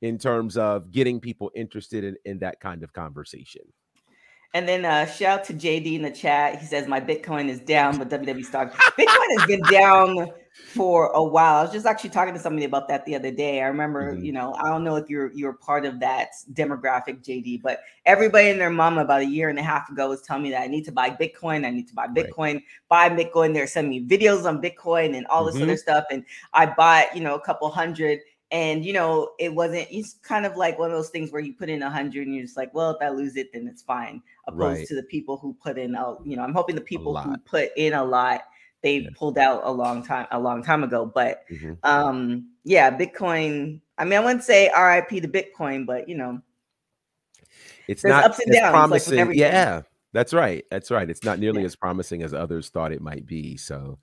in 0.01 0.17
terms 0.17 0.57
of 0.57 0.91
getting 0.91 1.19
people 1.19 1.51
interested 1.55 2.03
in, 2.03 2.17
in 2.25 2.39
that 2.39 2.59
kind 2.59 2.83
of 2.83 2.93
conversation. 2.93 3.61
And 4.53 4.67
then 4.67 4.85
uh, 4.85 5.05
shout 5.05 5.39
out 5.39 5.45
to 5.45 5.53
JD 5.53 5.95
in 5.95 6.01
the 6.01 6.11
chat. 6.11 6.59
He 6.59 6.65
says 6.65 6.87
my 6.87 7.01
Bitcoin 7.01 7.49
is 7.49 7.59
down, 7.59 7.99
but 7.99 8.09
WWE 8.09 8.45
stock 8.45 8.73
Bitcoin 8.97 9.37
has 9.37 9.45
been 9.45 9.61
down 9.69 10.31
for 10.73 11.07
a 11.11 11.23
while. 11.23 11.57
I 11.57 11.61
was 11.63 11.71
just 11.71 11.85
actually 11.85 12.09
talking 12.11 12.33
to 12.33 12.39
somebody 12.39 12.65
about 12.65 12.87
that 12.87 13.05
the 13.05 13.15
other 13.15 13.31
day. 13.31 13.61
I 13.61 13.67
remember, 13.67 14.15
Mhm. 14.15 14.23
you 14.23 14.31
know, 14.31 14.53
I 14.53 14.69
don't 14.69 14.83
know 14.83 14.95
if 14.95 15.09
you're 15.09 15.31
you're 15.33 15.53
part 15.53 15.85
of 15.85 15.99
that 15.99 16.29
demographic, 16.53 17.23
JD, 17.23 17.61
but 17.61 17.81
everybody 18.05 18.49
and 18.49 18.59
their 18.59 18.69
mama 18.69 19.01
about 19.01 19.21
a 19.21 19.25
year 19.25 19.49
and 19.49 19.59
a 19.59 19.63
half 19.63 19.89
ago 19.89 20.09
was 20.09 20.21
telling 20.21 20.43
me 20.43 20.51
that 20.51 20.61
I 20.61 20.67
need 20.67 20.85
to 20.85 20.91
buy 20.91 21.09
Bitcoin. 21.09 21.65
I 21.65 21.69
need 21.69 21.87
to 21.89 21.93
buy 21.95 22.07
Right. 22.07 22.27
Bitcoin. 22.29 22.63
Buy 22.89 23.09
Bitcoin. 23.09 23.53
They're 23.53 23.67
sending 23.67 23.89
me 23.91 24.07
videos 24.07 24.45
on 24.45 24.61
Bitcoin 24.61 25.15
and 25.15 25.27
all 25.27 25.45
this 25.45 25.55
Mhm. 25.55 25.63
other 25.63 25.77
stuff. 25.77 26.05
And 26.09 26.25
I 26.53 26.65
bought, 26.67 27.15
you 27.15 27.21
know, 27.21 27.35
a 27.35 27.41
couple 27.41 27.69
hundred. 27.69 28.19
And 28.51 28.85
you 28.85 28.93
know, 28.93 29.31
it 29.39 29.53
wasn't. 29.53 29.87
It's 29.91 30.13
kind 30.23 30.45
of 30.45 30.55
like 30.55 30.79
one 30.79 30.89
of 30.89 30.95
those 30.95 31.09
things 31.09 31.31
where 31.31 31.41
you 31.41 31.53
put 31.53 31.69
in 31.69 31.81
a 31.83 31.89
hundred, 31.89 32.27
and 32.27 32.35
you're 32.35 32.45
just 32.45 32.55
like, 32.55 32.73
"Well, 32.73 32.91
if 32.91 32.97
I 33.01 33.09
lose 33.09 33.35
it, 33.35 33.51
then 33.53 33.67
it's 33.67 33.81
fine." 33.81 34.21
opposed 34.47 34.79
Right. 34.79 34.87
to 34.87 34.95
the 34.95 35.03
people 35.03 35.35
who 35.37 35.53
put 35.61 35.77
in 35.77 35.93
a 35.93 36.15
you 36.23 36.37
know 36.37 36.43
i'm 36.43 36.53
hoping 36.53 36.73
the 36.73 36.79
people 36.79 37.19
who 37.19 37.37
put 37.39 37.69
in 37.75 37.91
a 37.91 38.03
lot 38.05 38.43
they 38.81 38.99
Yeah. 38.99 39.09
pulled 39.13 39.37
out 39.37 39.59
a 39.65 39.69
long 39.69 40.01
time 40.05 40.25
a 40.31 40.39
long 40.39 40.63
time 40.63 40.85
ago 40.85 41.05
but 41.05 41.43
Mhm. 41.51 41.77
um 41.83 42.49
yeah 42.63 42.89
bitcoin 42.89 43.81
i 43.97 44.05
mean 44.05 44.13
i 44.13 44.19
wouldn't 44.23 44.45
say 44.45 44.71
rip 44.73 45.09
to 45.09 45.27
bitcoin 45.27 45.85
but 45.85 46.07
you 46.07 46.15
know 46.15 46.41
It's 47.89 48.05
not 48.05 48.23
ups 48.23 48.39
and 48.39 48.53
downs, 48.53 48.71
promising. 48.71 49.19
everything. 49.19 49.43
yeah, 49.43 49.81
that's 50.13 50.33
right. 50.33 50.63
That's 50.71 50.91
right. 50.91 51.09
It's 51.09 51.23
not 51.25 51.39
nearly 51.39 51.61
Yeah. 51.61 51.67
as 51.67 51.75
promising 51.75 52.23
as 52.23 52.33
others 52.33 52.69
thought 52.69 52.93
it 52.93 53.01
might 53.01 53.25
be. 53.25 53.57
So 53.57 53.99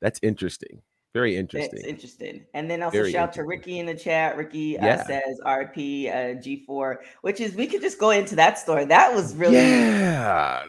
that's 0.00 0.20
interesting. 0.22 0.80
Very 1.14 1.32
it's 1.34 1.40
interesting. 1.40 1.84
interesting 1.84 2.46
and 2.54 2.70
then 2.70 2.82
also 2.82 2.96
Very 2.98 3.12
shout 3.12 3.28
out 3.28 3.32
to 3.34 3.44
ricky 3.44 3.78
in 3.78 3.86
the 3.86 3.94
chat 3.94 4.36
ricky 4.36 4.78
uh, 4.78 4.86
Yeah. 4.86 5.04
says 5.06 5.40
RP 5.44 6.08
uh, 6.08 6.40
g4 6.40 6.96
which 7.20 7.40
is 7.40 7.54
we 7.54 7.66
could 7.66 7.82
just 7.82 7.98
go 7.98 8.10
into 8.10 8.34
that 8.36 8.58
story 8.58 8.84
that 8.86 9.14
was 9.14 9.34
really 9.36 9.54
yeah. 9.56 10.64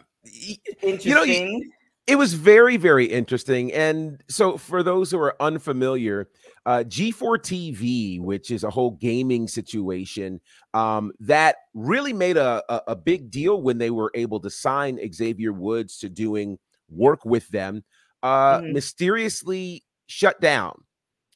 Interesting 0.82 1.00
you 1.10 1.14
know, 1.14 1.22
you- 1.22 1.70
It 2.06 2.16
was 2.16 2.34
very, 2.34 2.76
very 2.76 3.06
interesting. 3.06 3.72
And 3.72 4.22
so, 4.28 4.58
for 4.58 4.82
those 4.82 5.10
who 5.10 5.18
are 5.20 5.34
unfamiliar, 5.40 6.28
uh, 6.66 6.84
G4 6.86 7.38
TV, 7.38 8.20
which 8.20 8.50
is 8.50 8.62
a 8.62 8.68
whole 8.70 8.90
gaming 8.90 9.48
situation, 9.48 10.38
um, 10.74 11.12
that 11.20 11.56
really 11.72 12.12
made 12.12 12.36
a, 12.36 12.62
a, 12.68 12.82
a 12.88 12.96
big 12.96 13.30
deal 13.30 13.62
when 13.62 13.78
they 13.78 13.90
were 13.90 14.10
able 14.14 14.38
to 14.40 14.50
sign 14.50 14.98
Xavier 15.14 15.54
Woods 15.54 15.96
to 16.00 16.10
doing 16.10 16.58
work 16.90 17.24
with 17.24 17.48
them, 17.48 17.82
uh, 18.22 18.60
Mhm. 18.60 18.72
mysteriously 18.72 19.83
shut 20.06 20.40
down. 20.40 20.84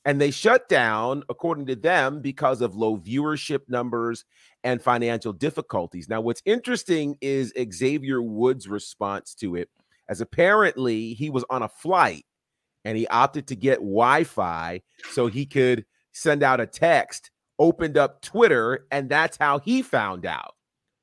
And 0.05 0.21
they 0.21 0.31
shut 0.31 0.69
down, 0.69 1.23
according 1.29 1.67
to 1.67 1.77
them, 1.77 2.23
because 2.23 2.63
of 2.63 2.75
low 2.77 2.97
viewership 2.97 3.69
numbers 3.69 4.25
and 4.65 4.81
financial 4.83 5.33
difficulties. 5.33 6.09
Now, 6.09 6.21
what's 6.23 6.43
interesting 6.47 7.17
is 7.21 7.53
Xavier 7.73 8.23
Woods' 8.23 8.69
response 8.69 9.35
to 9.37 9.57
it 9.57 9.69
as 10.09 10.21
apparently 10.23 11.13
he 11.15 11.29
was 11.29 11.45
on 11.51 11.63
a 11.63 11.69
flight 11.69 12.25
and 12.85 12.97
he 12.97 13.07
opted 13.09 13.47
to 13.49 13.57
get 13.57 13.79
Wi-Fi 13.81 14.83
so 15.11 15.27
he 15.27 15.45
could 15.47 15.85
send 16.13 16.43
out 16.43 16.61
a 16.61 16.67
text, 16.67 17.31
opened 17.59 17.99
up 17.99 18.23
Twitter, 18.23 18.87
and 18.91 19.11
that's 19.11 19.37
how 19.37 19.59
he 19.59 19.83
found 19.83 20.25
out, 20.25 20.55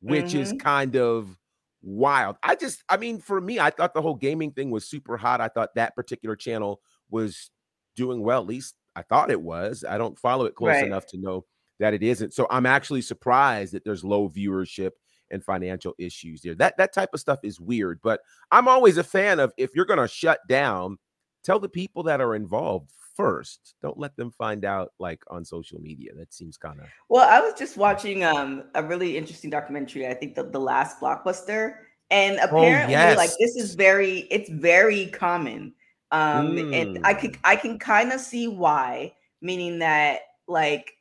which 0.01 0.33
is 0.33 0.53
Mhm. 0.53 0.59
kind 0.59 0.95
of 0.95 1.39
wild. 1.83 2.37
I 2.43 2.55
just, 2.55 2.83
I 2.89 2.97
mean, 2.97 3.19
for 3.19 3.39
me, 3.39 3.59
I 3.59 3.69
thought 3.69 3.93
the 3.93 4.01
whole 4.01 4.15
gaming 4.15 4.51
thing 4.51 4.71
was 4.71 4.87
super 4.89 5.17
hot. 5.17 5.41
I 5.41 5.49
thought 5.49 5.75
that 5.75 5.95
particular 5.95 6.35
channel 6.35 6.81
was 7.09 7.51
doing 7.95 8.21
well. 8.21 8.41
At 8.41 8.47
least 8.47 8.75
I 8.95 9.01
thought 9.01 9.31
it 9.31 9.41
was. 9.41 9.83
I 9.87 9.97
don't 9.97 10.17
follow 10.19 10.45
it 10.45 10.55
close 10.55 10.75
Right. 10.75 10.85
enough 10.85 11.05
to 11.07 11.17
know 11.17 11.45
that 11.79 11.93
it 11.93 12.03
isn't. 12.03 12.33
So 12.33 12.47
I'm 12.49 12.65
actually 12.65 13.01
surprised 13.01 13.73
that 13.73 13.83
there's 13.83 14.03
low 14.03 14.29
viewership 14.29 14.91
and 15.31 15.43
financial 15.43 15.93
issues 15.97 16.41
there. 16.41 16.55
That 16.55 16.77
that 16.77 16.93
type 16.93 17.09
of 17.13 17.19
stuff 17.19 17.39
is 17.43 17.59
weird, 17.59 17.99
but 18.03 18.21
I'm 18.51 18.67
always 18.67 18.97
a 18.97 19.03
fan 19.03 19.39
of 19.39 19.51
if 19.57 19.75
you're 19.75 19.85
going 19.85 19.99
to 19.99 20.07
shut 20.07 20.39
down, 20.47 20.97
tell 21.43 21.59
the 21.59 21.67
people 21.69 22.03
that 22.03 22.21
are 22.21 22.35
involved 22.35 22.91
first. 23.17 23.75
Don't 23.81 23.97
let 23.97 24.15
them 24.17 24.29
find 24.31 24.63
out 24.65 24.91
like 24.99 25.23
on 25.29 25.43
social 25.43 25.79
media. 25.79 26.11
That 26.15 26.33
seems 26.33 26.57
kind 26.57 26.79
of 26.79 26.85
Well, 27.09 27.27
I 27.27 27.39
was 27.39 27.53
just 27.57 27.75
watching 27.75 28.23
um 28.23 28.65
a 28.75 28.83
really 28.83 29.17
interesting 29.17 29.49
documentary. 29.49 30.07
I 30.07 30.13
think 30.13 30.35
the, 30.35 30.43
the 30.43 30.59
last 30.59 30.99
blockbuster, 31.01 31.75
and 32.11 32.37
apparently, 32.39 32.93
like 32.95 33.17
Oh, 33.17 33.19
yes. 33.19 33.37
this 33.39 33.55
is 33.55 33.75
very 33.75 34.19
it's 34.31 34.49
very 34.49 35.07
common. 35.07 35.73
Um, 36.11 36.59
and 36.71 36.87
I 37.03 37.13
Mm. 37.13 37.15
could 37.15 37.37
I 37.43 37.55
can 37.55 37.79
kind 37.79 38.11
of 38.13 38.21
see 38.21 38.47
why, 38.47 39.15
meaning 39.41 39.79
that 39.79 40.21
like 40.47 40.93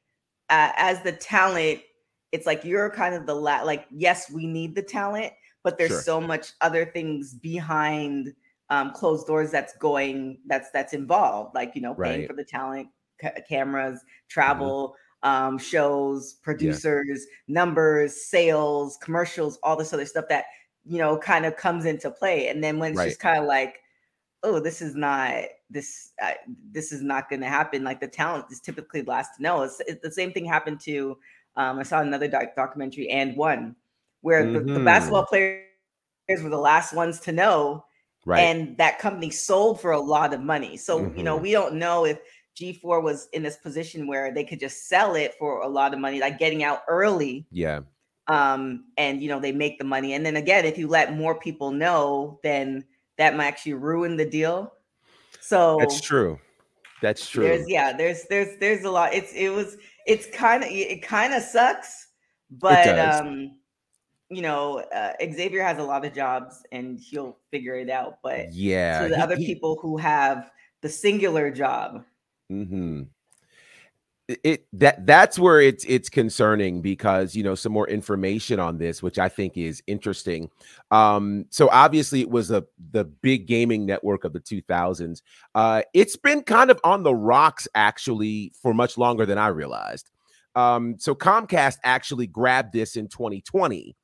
uh, 0.50 0.73
as 0.76 1.02
the 1.02 1.12
talent, 1.12 1.80
it's 2.32 2.46
like 2.46 2.64
you're 2.64 2.90
kind 2.90 3.14
of 3.14 3.26
the 3.26 3.34
la- 3.34 3.62
like 3.62 3.87
yes, 3.90 4.30
we 4.30 4.46
need 4.46 4.75
the 4.75 4.82
talent, 4.82 5.32
but 5.62 5.78
there's 5.78 5.94
Sure. 5.94 6.02
so 6.02 6.20
much 6.20 6.52
other 6.61 6.84
things 6.87 7.34
behind 7.34 8.34
um 8.70 8.92
closed 8.92 9.26
doors 9.26 9.50
that's 9.50 9.76
going 9.78 10.40
that's 10.46 10.70
that's 10.70 10.92
involved, 10.92 11.54
like 11.54 11.75
you 11.75 11.82
know 11.82 11.94
paying 11.94 12.23
Right. 12.23 12.25
Mm-hmm. 12.25 12.26
for 12.26 12.34
the 12.34 12.44
talent, 12.44 12.88
ca- 13.20 13.40
cameras, 13.49 14.02
travel 14.28 14.96
um, 15.23 15.56
shows, 15.58 16.34
producers, 16.42 17.26
numbers, 17.49 18.25
sales, 18.26 18.99
commercials, 19.02 19.58
all 19.62 19.76
this 19.76 19.92
other 19.92 20.04
stuff 20.06 20.26
that 20.28 20.46
you 20.84 20.99
know 20.99 21.18
kind 21.18 21.46
of 21.46 21.56
comes 21.56 21.84
into 21.84 22.11
play. 22.11 22.49
And 22.49 22.62
then 22.62 22.78
when 22.78 22.92
it's 22.92 23.02
Right. 23.02 23.04
just 23.04 23.20
kind 23.20 23.38
of 23.38 23.46
like, 23.46 23.78
oh, 24.44 24.60
this 24.60 24.80
is 24.80 24.94
not 24.94 25.34
this 25.70 26.12
uh, 26.22 26.34
this 26.70 26.92
is 26.92 27.02
not 27.02 27.28
going 27.28 27.40
to 27.40 27.48
happen. 27.48 27.82
Like 27.82 28.00
the 28.00 28.06
talent 28.08 28.46
is 28.50 28.60
typically 28.60 29.00
the 29.00 29.10
last 29.10 29.30
to 29.36 29.42
know. 29.42 29.62
It's, 29.62 29.80
it's 29.86 30.02
the 30.02 30.12
same 30.12 30.32
thing 30.32 30.44
happened 30.44 30.80
to 30.80 31.18
um, 31.56 31.78
I 31.78 31.82
saw 31.84 32.00
another 32.00 32.28
doc- 32.28 32.54
documentary 32.56 33.08
and 33.10 33.36
one 33.36 33.74
where 34.22 34.44
the, 34.52 34.60
the 34.60 34.80
Mhm. 34.80 34.84
basketball 34.84 35.26
players 35.26 36.42
were 36.42 36.50
the 36.50 36.56
last 36.58 36.92
ones 36.94 37.20
to 37.20 37.32
know 37.32 37.84
right. 38.24 38.40
and 38.40 38.76
that 38.78 38.98
company 38.98 39.30
sold 39.30 39.80
for 39.80 39.92
a 39.92 40.00
lot 40.00 40.32
of 40.34 40.40
money. 40.40 40.76
So, 40.76 41.12
you 41.16 41.22
know, 41.22 41.38
Mhm. 41.38 41.42
we 41.42 41.52
don't 41.52 41.74
know 41.74 42.04
if 42.06 42.18
G4 42.56 43.02
was 43.02 43.28
in 43.32 43.42
this 43.42 43.56
position 43.56 44.06
where 44.06 44.32
they 44.32 44.44
could 44.44 44.60
just 44.60 44.88
sell 44.88 45.14
it 45.16 45.34
for 45.38 45.62
a 45.62 45.68
lot 45.68 45.92
of 45.94 46.00
money, 46.00 46.20
like 46.20 46.38
getting 46.38 46.62
out 46.64 46.82
early. 46.88 47.46
yeah. 47.50 47.80
Um, 48.26 48.86
and 48.96 49.22
you 49.22 49.28
know, 49.28 49.38
they 49.38 49.52
make 49.52 49.78
the 49.78 49.84
money. 49.84 50.14
And 50.14 50.24
then 50.24 50.36
again, 50.36 50.64
if 50.64 50.78
you 50.78 50.88
let 50.88 51.14
more 51.14 51.38
people 51.38 51.70
know, 51.70 52.40
then 52.42 52.82
that 53.18 53.37
might 53.37 53.47
actually 53.47 53.75
ruin 53.75 54.16
the 54.16 54.28
deal. 54.28 54.75
So 55.40 55.78
That's 55.78 56.00
true. 56.00 56.38
That's 57.00 57.28
true. 57.28 57.44
there's 57.44 57.68
yeah, 57.68 57.92
there's 57.97 58.25
there's 58.28 58.59
there's 58.59 58.85
a 58.85 58.90
lot. 58.90 59.14
It's 59.14 59.33
it 59.33 59.50
was 59.50 59.76
it's 60.06 60.26
kind 60.30 60.62
of 60.62 60.71
it 60.71 61.02
kind 61.02 61.35
of 61.35 61.42
sucks, 61.42 62.09
but 62.50 62.99
um 62.99 63.59
you 64.30 64.42
know, 64.42 64.78
uh, 64.80 65.12
Xavier 65.33 65.62
has 65.62 65.78
a 65.78 65.85
lot 65.85 66.04
of 66.04 66.14
jobs 66.14 66.62
and 66.73 66.99
he'll 67.00 67.38
figure 67.50 67.76
it 67.76 67.90
out. 67.90 68.21
But 68.23 68.49
Yeah, 68.50 69.09
to 69.09 69.09
the 69.11 69.16
he- 69.16 69.23
other 69.23 69.37
he- 69.37 69.47
people 69.47 69.78
who 69.83 69.99
have 69.99 70.50
the 70.83 70.88
singular 70.88 71.50
job, 71.50 72.04
hmm 72.49 73.13
It, 74.26 74.66
that 74.73 75.04
that's 75.04 75.38
where 75.38 75.61
it's 75.61 75.85
it's 75.87 76.09
concerning 76.09 76.81
because 76.81 77.37
you 77.37 77.43
know 77.43 77.54
some 77.54 77.73
more 77.73 77.87
information 77.87 78.59
on 78.59 78.78
this, 78.78 79.02
which 79.02 79.19
I 79.19 79.28
think 79.28 79.59
is 79.59 79.83
interesting. 79.87 80.49
Um, 80.90 81.45
so 81.50 81.69
obviously 81.71 82.23
it 82.23 82.31
was 82.31 82.50
a 82.50 82.64
the 82.90 83.04
big 83.04 83.47
gaming 83.47 83.85
network 83.85 84.25
of 84.25 84.33
the 84.33 84.40
2000s. 84.40 85.21
Uh, 85.54 85.83
it's 85.93 86.16
been 86.16 86.43
kind 86.43 86.71
of 86.71 86.81
on 86.85 87.02
the 87.02 87.14
rocks 87.14 87.69
actually 87.75 88.52
for 88.62 88.73
much 88.73 88.97
longer 88.97 89.26
than 89.26 89.37
I 89.37 89.49
realized. 89.49 90.11
Um, 90.54 90.97
so 90.99 91.14
Comcast 91.14 91.76
actually 91.85 92.26
grabbed 92.26 92.73
this 92.73 92.97
in 92.97 93.09
2020, 93.09 93.95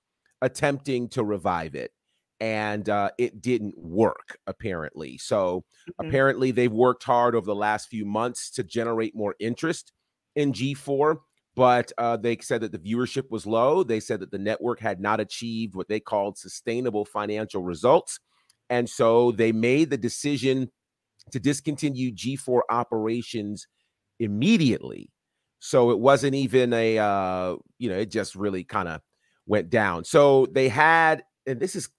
attempting 0.42 1.08
to 1.10 1.24
revive 1.24 1.74
it, 1.74 1.92
and 2.40 2.86
uh, 2.90 3.10
it 3.16 3.40
didn't 3.40 3.78
work 3.78 4.38
apparently. 4.46 5.16
So 5.16 5.64
Mhm. 5.88 6.08
apparently 6.08 6.50
they've 6.50 6.70
worked 6.70 7.04
hard 7.04 7.34
over 7.34 7.46
the 7.46 7.54
last 7.54 7.88
few 7.88 8.04
months 8.04 8.50
to 8.50 8.62
generate 8.64 9.14
more 9.16 9.34
interest 9.38 9.92
in 10.40 10.52
G4, 10.52 11.18
but 11.54 11.92
uh, 11.98 12.16
they 12.16 12.36
said 12.38 12.62
that 12.62 12.72
the 12.72 12.78
viewership 12.78 13.30
was 13.30 13.46
low. 13.46 13.82
They 13.82 14.00
said 14.00 14.20
that 14.20 14.30
the 14.30 14.38
network 14.38 14.80
had 14.80 15.00
not 15.00 15.20
achieved 15.20 15.74
what 15.74 15.88
they 15.88 16.00
called 16.00 16.38
sustainable 16.38 17.04
financial 17.04 17.62
results. 17.62 18.18
And 18.68 18.88
so 18.88 19.32
they 19.32 19.52
made 19.52 19.90
the 19.90 19.98
decision 19.98 20.70
to 21.32 21.40
discontinue 21.40 22.12
G4 22.12 22.60
operations 22.70 23.66
immediately. 24.18 25.10
So 25.58 25.90
it 25.90 25.98
wasn't 25.98 26.34
even 26.34 26.72
a, 26.72 26.98
uh, 26.98 27.56
you 27.78 27.90
know, 27.90 27.98
it 27.98 28.10
just 28.10 28.34
really 28.34 28.64
kind 28.64 28.88
of 28.88 29.00
went 29.46 29.70
down. 29.70 30.04
So 30.04 30.46
they 30.46 30.68
had, 30.68 31.22
and 31.46 31.60
this 31.60 31.76
is 31.76 31.90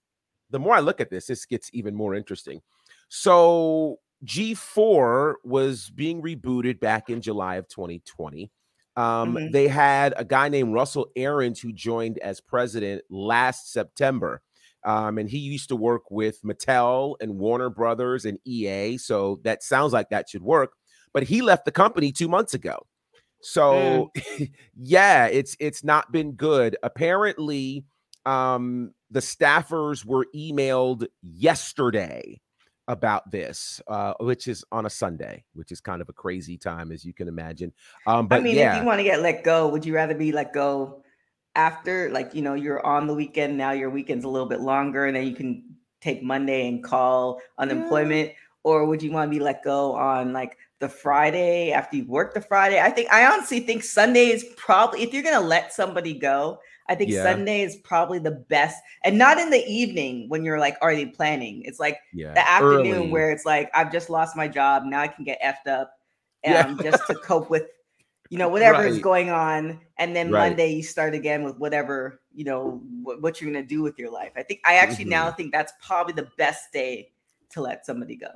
the 0.50 0.58
more 0.58 0.74
I 0.74 0.80
look 0.80 1.00
at 1.00 1.10
this, 1.10 1.26
this 1.26 1.46
gets 1.46 1.70
even 1.72 1.94
more 1.94 2.14
interesting. 2.14 2.60
So 3.08 3.98
G4 4.24 5.36
was 5.44 5.90
being 5.90 6.22
rebooted 6.22 6.80
back 6.80 7.10
in 7.10 7.20
July 7.20 7.56
of 7.56 7.68
2020. 7.68 8.50
Um, 8.96 9.36
Mhm. 9.36 9.52
They 9.52 9.68
had 9.68 10.14
a 10.16 10.24
guy 10.24 10.48
named 10.48 10.74
Russell 10.74 11.08
Arons 11.16 11.60
who 11.60 11.72
joined 11.72 12.18
as 12.18 12.40
president 12.40 13.02
last 13.10 13.72
September. 13.72 14.42
Um, 14.84 15.18
and 15.18 15.30
he 15.30 15.38
used 15.38 15.68
to 15.68 15.76
work 15.76 16.10
with 16.10 16.42
Mattel 16.42 17.14
and 17.20 17.38
Warner 17.38 17.70
Brothers 17.70 18.24
and 18.24 18.38
EA. 18.44 18.98
So 18.98 19.40
that 19.44 19.62
sounds 19.62 19.92
like 19.92 20.10
that 20.10 20.28
should 20.28 20.42
work. 20.42 20.72
But 21.14 21.24
he 21.24 21.40
left 21.42 21.64
the 21.64 21.72
company 21.72 22.12
two 22.12 22.28
months 22.28 22.52
ago. 22.54 22.86
So 23.40 24.10
yeah, 24.76 25.26
it's 25.26 25.56
it's 25.60 25.84
not 25.84 26.12
been 26.12 26.32
good. 26.32 26.76
Apparently, 26.82 27.84
um, 28.26 28.92
the 29.10 29.20
staffers 29.20 30.04
were 30.04 30.26
emailed 30.34 31.06
yesterday 31.22 32.40
about 32.92 33.30
this, 33.30 33.80
uh, 33.88 34.12
which 34.20 34.46
is 34.46 34.64
on 34.70 34.86
a 34.86 34.90
Sunday, 34.90 35.42
which 35.54 35.72
is 35.72 35.80
kind 35.80 36.02
of 36.02 36.08
a 36.08 36.12
crazy 36.12 36.58
time, 36.58 36.92
as 36.92 37.04
you 37.04 37.14
can 37.14 37.26
imagine. 37.26 37.72
Um, 38.06 38.28
but 38.28 38.40
I 38.40 38.42
mean, 38.42 38.56
yeah, 38.56 38.76
if 38.76 38.80
you 38.80 38.86
want 38.86 38.98
to 39.00 39.04
get 39.04 39.22
let 39.22 39.42
go, 39.42 39.66
would 39.68 39.84
you 39.84 39.94
rather 39.94 40.14
be 40.14 40.30
let 40.30 40.52
go 40.52 41.02
after, 41.56 42.10
like, 42.10 42.34
you 42.34 42.42
know, 42.42 42.54
you're 42.54 42.84
on 42.84 43.06
the 43.06 43.14
weekend 43.14 43.56
now, 43.56 43.72
your 43.72 43.90
weekend's 43.90 44.24
a 44.24 44.28
little 44.28 44.48
bit 44.48 44.60
longer, 44.60 45.06
and 45.06 45.16
then 45.16 45.26
you 45.26 45.34
can 45.34 45.64
take 46.02 46.22
Monday 46.22 46.68
and 46.68 46.84
call 46.84 47.40
unemployment, 47.58 48.32
or 48.62 48.84
would 48.84 49.02
you 49.02 49.10
want 49.10 49.32
to 49.32 49.38
be 49.38 49.42
let 49.42 49.64
go 49.64 49.94
on 49.94 50.32
like 50.32 50.58
the 50.78 50.88
Friday 50.88 51.72
after 51.72 51.96
you 51.96 52.04
work 52.04 52.34
the 52.34 52.40
Friday? 52.40 52.78
I 52.78 52.90
think 52.90 53.10
I 53.10 53.24
honestly 53.32 53.60
think 53.60 53.82
Sunday 53.84 54.26
is 54.26 54.44
probably 54.56 55.02
if 55.02 55.14
you're 55.14 55.22
gonna 55.22 55.40
let 55.40 55.72
somebody 55.72 56.14
go. 56.18 56.58
I 56.92 56.94
think 56.94 57.10
Yeah. 57.10 57.22
Sunday 57.22 57.62
is 57.62 57.76
probably 57.76 58.18
the 58.18 58.30
best, 58.30 58.82
and 59.02 59.18
not 59.18 59.38
in 59.38 59.50
the 59.50 59.64
evening 59.66 60.28
when 60.28 60.44
you're 60.44 60.58
like 60.58 60.76
already 60.82 61.06
planning. 61.06 61.62
It's 61.64 61.80
like 61.80 61.98
yeah, 62.12 62.34
the 62.34 62.48
afternoon 62.48 62.94
early. 62.96 63.08
where 63.10 63.30
it's 63.30 63.46
like 63.46 63.70
I've 63.74 63.90
just 63.90 64.10
lost 64.10 64.36
my 64.36 64.46
job. 64.48 64.84
Now 64.84 65.00
I 65.00 65.08
can 65.08 65.24
get 65.24 65.40
effed 65.42 65.70
up 65.70 65.92
Yeah. 66.44 66.66
um, 66.66 66.78
just 66.82 67.06
to 67.08 67.14
cope 67.24 67.50
with, 67.50 67.64
you 68.28 68.38
know, 68.38 68.48
whatever 68.48 68.84
is 68.86 68.98
going 68.98 69.30
on. 69.30 69.80
And 69.98 70.14
then 70.14 70.30
Right. 70.30 70.50
Monday 70.50 70.74
you 70.74 70.82
start 70.82 71.14
again 71.14 71.44
with 71.44 71.58
whatever, 71.58 72.20
you 72.34 72.44
know, 72.44 72.80
what, 73.02 73.22
what 73.22 73.40
you're 73.40 73.50
going 73.50 73.62
to 73.64 73.68
do 73.68 73.82
with 73.82 73.98
your 73.98 74.10
life. 74.10 74.32
I 74.36 74.42
think 74.42 74.60
I 74.64 74.74
actually 74.74 75.06
now 75.06 75.26
Mm-hmm. 75.28 75.36
think 75.36 75.52
that's 75.52 75.72
probably 75.80 76.12
the 76.14 76.28
best 76.36 76.72
day 76.72 77.10
to 77.50 77.62
let 77.62 77.86
somebody 77.86 78.16
go. 78.16 78.28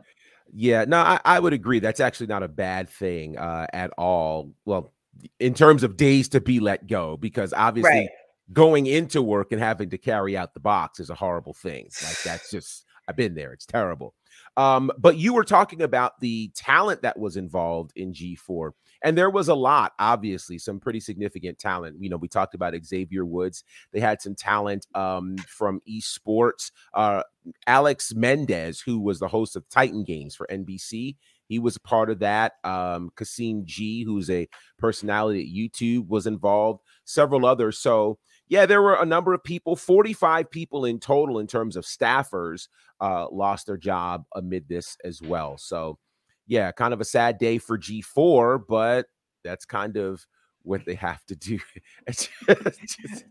Yeah, 0.55 0.85
no, 0.87 0.99
I, 0.99 1.21
I 1.25 1.41
would 1.41 1.53
agree. 1.53 1.81
That's 1.81 2.01
actually 2.01 2.29
not 2.29 2.43
a 2.43 2.49
bad 2.49 2.89
thing 2.89 3.37
uh, 3.37 3.67
at 3.73 3.91
all. 3.99 4.53
Well, 4.65 4.93
in 5.41 5.55
terms 5.55 5.83
of 5.83 5.97
days 5.97 6.29
to 6.31 6.41
be 6.41 6.61
let 6.61 6.87
go, 6.87 7.17
because 7.17 7.53
obviously 7.53 7.91
Right. 7.91 8.09
Going 8.53 8.87
into 8.87 9.23
work 9.23 9.53
and 9.53 9.61
having 9.61 9.91
to 9.91 9.99
carry 9.99 10.37
out 10.37 10.55
the 10.55 10.61
box 10.61 11.01
is 11.01 11.11
a 11.11 11.15
horrible 11.15 11.55
thing. 11.55 11.89
Like 12.05 12.23
that's 12.23 12.51
just 12.53 12.85
I've 13.09 13.17
been 13.17 13.35
there. 13.35 13.53
It's 13.53 13.67
terrible. 13.67 14.15
Um, 14.57 14.91
but 14.99 15.17
you 15.17 15.35
were 15.35 15.45
talking 15.45 15.83
about 15.83 16.19
the 16.21 16.51
talent 16.55 17.03
that 17.03 17.19
was 17.19 17.37
involved 17.37 17.93
in 17.95 18.13
G4, 18.13 18.73
and 19.03 19.17
there 19.17 19.31
was 19.31 19.49
a 19.49 19.55
lot, 19.55 19.93
obviously, 19.99 20.59
some 20.59 20.81
pretty 20.81 21.01
significant 21.01 21.59
talent. 21.59 21.97
You 22.01 22.09
know, 22.09 22.17
we 22.17 22.29
talked 22.29 22.55
about 22.55 22.75
Xavier 22.85 23.25
Woods. 23.25 23.65
They 23.93 24.01
had 24.01 24.23
some 24.23 24.35
talent 24.35 24.87
um, 24.95 25.37
from 25.49 25.81
esports. 25.89 26.71
Uh, 26.95 27.23
Alex 27.67 28.15
Mendez, 28.15 28.81
who 28.81 28.99
was 28.99 29.19
the 29.19 29.29
host 29.29 29.57
of 29.57 29.69
Titan 29.69 30.05
Games 30.05 30.35
for 30.35 30.47
NBC, 30.51 31.17
he 31.49 31.59
was 31.59 31.77
a 31.77 31.81
part 31.81 32.11
of 32.11 32.19
that. 32.21 32.55
Um, 32.65 33.11
Kassem 33.17 33.65
G, 33.65 34.03
who's 34.05 34.31
a 34.31 34.49
personality 34.79 35.43
at 35.43 35.55
YouTube, 35.55 36.09
was 36.09 36.27
involved. 36.27 36.81
Several 37.05 37.47
others. 37.47 37.79
So 37.79 38.19
yeah, 38.49 38.67
there 38.67 38.83
were 38.83 38.95
a 38.95 39.07
number 39.07 39.35
of 39.35 39.43
people, 39.43 39.77
45 39.77 40.51
people 40.51 40.85
in 40.85 41.01
total 41.01 41.39
in 41.39 41.47
terms 41.47 41.77
of 41.77 41.85
staffers 41.85 42.69
uh, 43.01 43.29
lost 43.31 43.67
their 43.67 43.77
job 43.77 44.25
amid 44.35 44.69
this 44.69 44.97
as 45.05 45.21
well. 45.21 45.59
So, 45.59 45.99
yeah, 46.47 46.71
kind 46.73 46.95
of 46.95 47.01
a 47.01 47.05
sad 47.05 47.39
day 47.39 47.59
for 47.59 47.77
G4, 47.77 48.63
but 48.69 49.07
that's 49.43 49.65
kind 49.65 49.97
of 49.97 50.25
what 50.67 50.85
they 50.85 50.95
have 50.95 51.25
to 51.27 51.37
do. 51.37 51.59
Just- 52.09 52.31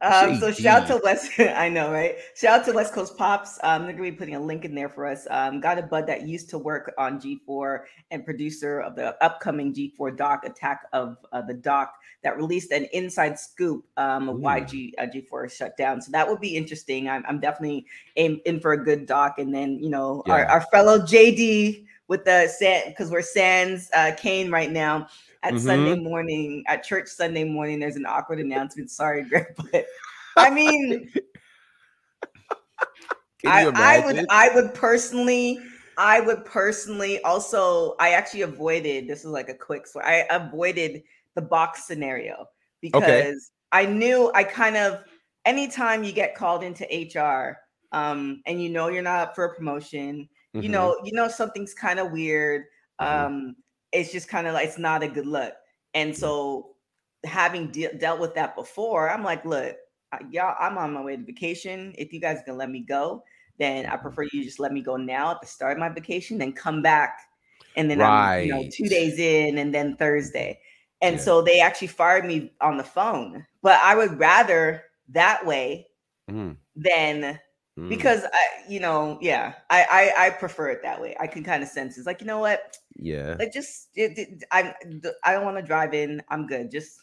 Um, 0.02 0.38
so 0.40 0.52
shout 0.52 0.84
out 0.84 0.88
to 0.88 1.02
West. 1.04 1.32
I 1.40 1.70
know, 1.70 1.92
right? 1.92 2.16
Shout 2.36 2.62
out 2.62 2.66
to 2.66 2.74
West 2.74 2.94
Coast 2.94 3.18
Pops. 3.18 3.60
Um, 3.64 3.84
they're 3.84 3.92
gonna 3.92 4.04
be 4.04 4.12
putting 4.12 4.36
a 4.36 4.40
link 4.40 4.66
in 4.66 4.74
there 4.74 4.90
for 4.90 5.06
us. 5.06 5.28
Um, 5.30 5.60
got 5.60 5.78
a 5.78 5.84
bud 5.84 6.08
that 6.08 6.28
used 6.28 6.50
to 6.52 6.58
work 6.58 6.94
on 6.98 7.20
G4 7.20 7.82
and 8.12 8.24
producer 8.26 8.80
of 8.80 8.96
the 8.96 9.22
upcoming 9.24 9.74
G4 9.74 10.18
doc 10.18 10.46
Attack 10.46 10.82
of 10.94 11.18
uh, 11.32 11.42
the 11.42 11.54
Doc 11.54 11.94
that 12.24 12.38
released 12.38 12.72
an 12.72 12.86
inside 12.94 13.38
scoop 13.38 13.86
um, 13.98 14.30
of 14.30 14.40
why 14.40 14.62
G, 14.62 14.94
uh, 14.98 15.06
G4 15.06 15.48
is 15.48 15.56
shut 15.56 15.78
down. 15.78 16.02
So 16.02 16.12
that 16.12 16.28
would 16.28 16.40
be 16.40 16.56
interesting. 16.56 17.10
I'm, 17.10 17.24
I'm 17.28 17.40
definitely 17.40 17.86
in, 18.16 18.40
in 18.46 18.60
for 18.60 18.74
a 18.74 18.84
good 18.84 19.06
doc. 19.06 19.40
And 19.40 19.54
then 19.54 19.78
you 19.80 19.90
know 19.90 20.24
our, 20.30 20.40
Yeah. 20.40 20.52
our 20.52 20.62
fellow 20.72 21.00
JD 21.00 21.86
with 22.08 22.24
the 22.24 22.48
San 22.48 22.90
because 22.90 23.10
we're 23.12 23.22
Sans 23.22 23.90
uh, 23.96 24.12
Kane 24.18 24.52
right 24.52 24.72
now 24.72 25.08
at 25.46 25.54
Mhm. 25.54 25.60
Sunday 25.60 25.96
morning 25.96 26.64
at 26.68 26.84
church 26.84 27.08
Sunday 27.08 27.44
morning. 27.44 27.80
There's 27.80 27.96
an 27.96 28.06
awkward 28.06 28.40
announcement. 28.40 28.90
Sorry, 28.90 29.24
Greg, 29.30 29.46
but 29.72 29.86
I 30.38 30.50
mean, 30.50 31.12
I, 33.46 33.72
I 33.76 34.06
would. 34.06 34.26
I 34.30 34.50
would 34.56 34.74
personally, 34.74 35.60
I 35.98 36.20
would 36.20 36.46
personally 36.46 37.22
also, 37.22 37.96
I 38.00 38.12
actually 38.12 38.42
avoided. 38.42 39.08
This 39.08 39.20
is 39.20 39.26
like 39.26 39.50
a 39.50 39.54
quick 39.54 39.86
story. 39.86 40.06
I 40.06 40.26
avoided 40.32 41.04
the 41.36 41.44
box 41.44 41.86
scenario 41.86 42.48
because 42.82 43.52
I 43.72 43.86
knew 43.86 44.32
I 44.34 44.44
kind 44.44 44.78
of 44.78 45.04
anytime 45.46 46.04
you 46.04 46.12
get 46.12 46.34
called 46.34 46.64
into 46.64 46.88
HR, 46.92 47.60
um, 47.92 48.42
and 48.48 48.62
you 48.62 48.70
know 48.70 48.88
you're 48.88 49.04
not 49.04 49.30
up 49.30 49.36
for 49.36 49.46
a 49.46 49.56
promotion, 49.56 50.28
you 50.54 50.70
Mhm. 50.70 50.72
know, 50.72 50.98
you 51.04 51.14
know 51.14 51.28
something's 51.28 51.76
kind 51.76 52.00
of 52.00 52.12
weird. 52.12 52.64
Mhm. 53.00 53.26
Um, 53.26 53.56
it's 53.96 54.12
just 54.12 54.28
kind 54.28 54.48
of 54.48 54.54
like 54.54 54.68
it's 54.68 54.78
not 54.78 55.04
a 55.04 55.08
good 55.08 55.28
look. 55.28 55.54
And 55.94 56.16
so 56.16 56.76
having 57.24 57.72
de- 57.72 57.98
dealt 57.98 58.20
with 58.20 58.36
that 58.36 58.56
before, 58.56 59.10
I'm 59.10 59.24
like, 59.24 59.46
look, 59.46 59.76
y'all, 60.30 60.56
I'm 60.60 60.78
on 60.78 60.94
my 60.94 61.02
way 61.04 61.18
to 61.18 61.24
vacation. 61.24 61.94
If 61.98 62.14
you 62.14 62.20
guys 62.22 62.42
can 62.46 62.58
let 62.58 62.70
me 62.70 62.82
go, 62.82 63.24
then 63.58 63.86
I 63.88 63.98
prefer 63.98 64.24
you 64.32 64.44
just 64.44 64.60
let 64.60 64.74
me 64.74 64.82
go 64.82 64.98
now 64.98 65.32
at 65.32 65.42
the 65.42 65.48
start 65.48 65.74
of 65.74 65.80
my 65.80 65.90
vacation, 65.90 66.38
then 66.38 66.54
come 66.54 66.82
back, 66.82 67.20
and 67.76 67.90
then 67.90 68.02
I'm 68.02 68.32
you 68.38 68.50
know 68.50 68.68
two 68.72 68.88
days 68.90 69.20
in, 69.20 69.58
and 69.58 69.74
then 69.74 69.96
Thursday. 69.98 70.60
And 71.02 71.16
Yeah. 71.16 71.22
so 71.22 71.42
they 71.42 71.60
actually 71.60 71.88
fired 71.90 72.26
me 72.26 72.54
on 72.62 72.78
the 72.78 72.84
phone. 72.84 73.46
But 73.62 73.80
I 73.82 73.96
would 73.96 74.20
rather 74.20 74.86
that 75.10 75.46
way 75.46 75.88
Mm, 76.30 76.58
than 76.76 77.40
mm. 77.78 77.90
because 77.90 78.24
I, 78.26 78.70
you 78.70 78.80
know, 78.80 79.18
yeah, 79.22 79.54
I 79.70 80.12
I, 80.18 80.26
I 80.28 80.30
prefer 80.32 80.70
it 80.70 80.82
that 80.84 81.02
way. 81.02 81.16
I 81.20 81.28
can 81.28 81.44
kind 81.44 81.64
of 81.64 81.70
sense 81.70 81.98
it's 81.98 82.08
like 82.08 82.22
you 82.22 82.28
know 82.28 82.40
what, 82.40 82.78
yeah, 82.96 83.36
like 83.40 83.54
just 83.54 83.90
it, 83.96 84.18
it- 84.18 84.44
I 84.52 84.74
I 85.24 85.34
don't 85.34 85.46
want 85.46 85.58
to 85.58 85.64
drive 85.64 85.94
in. 85.94 86.22
I'm 86.30 86.48
good. 86.48 86.72
Just, 86.72 87.02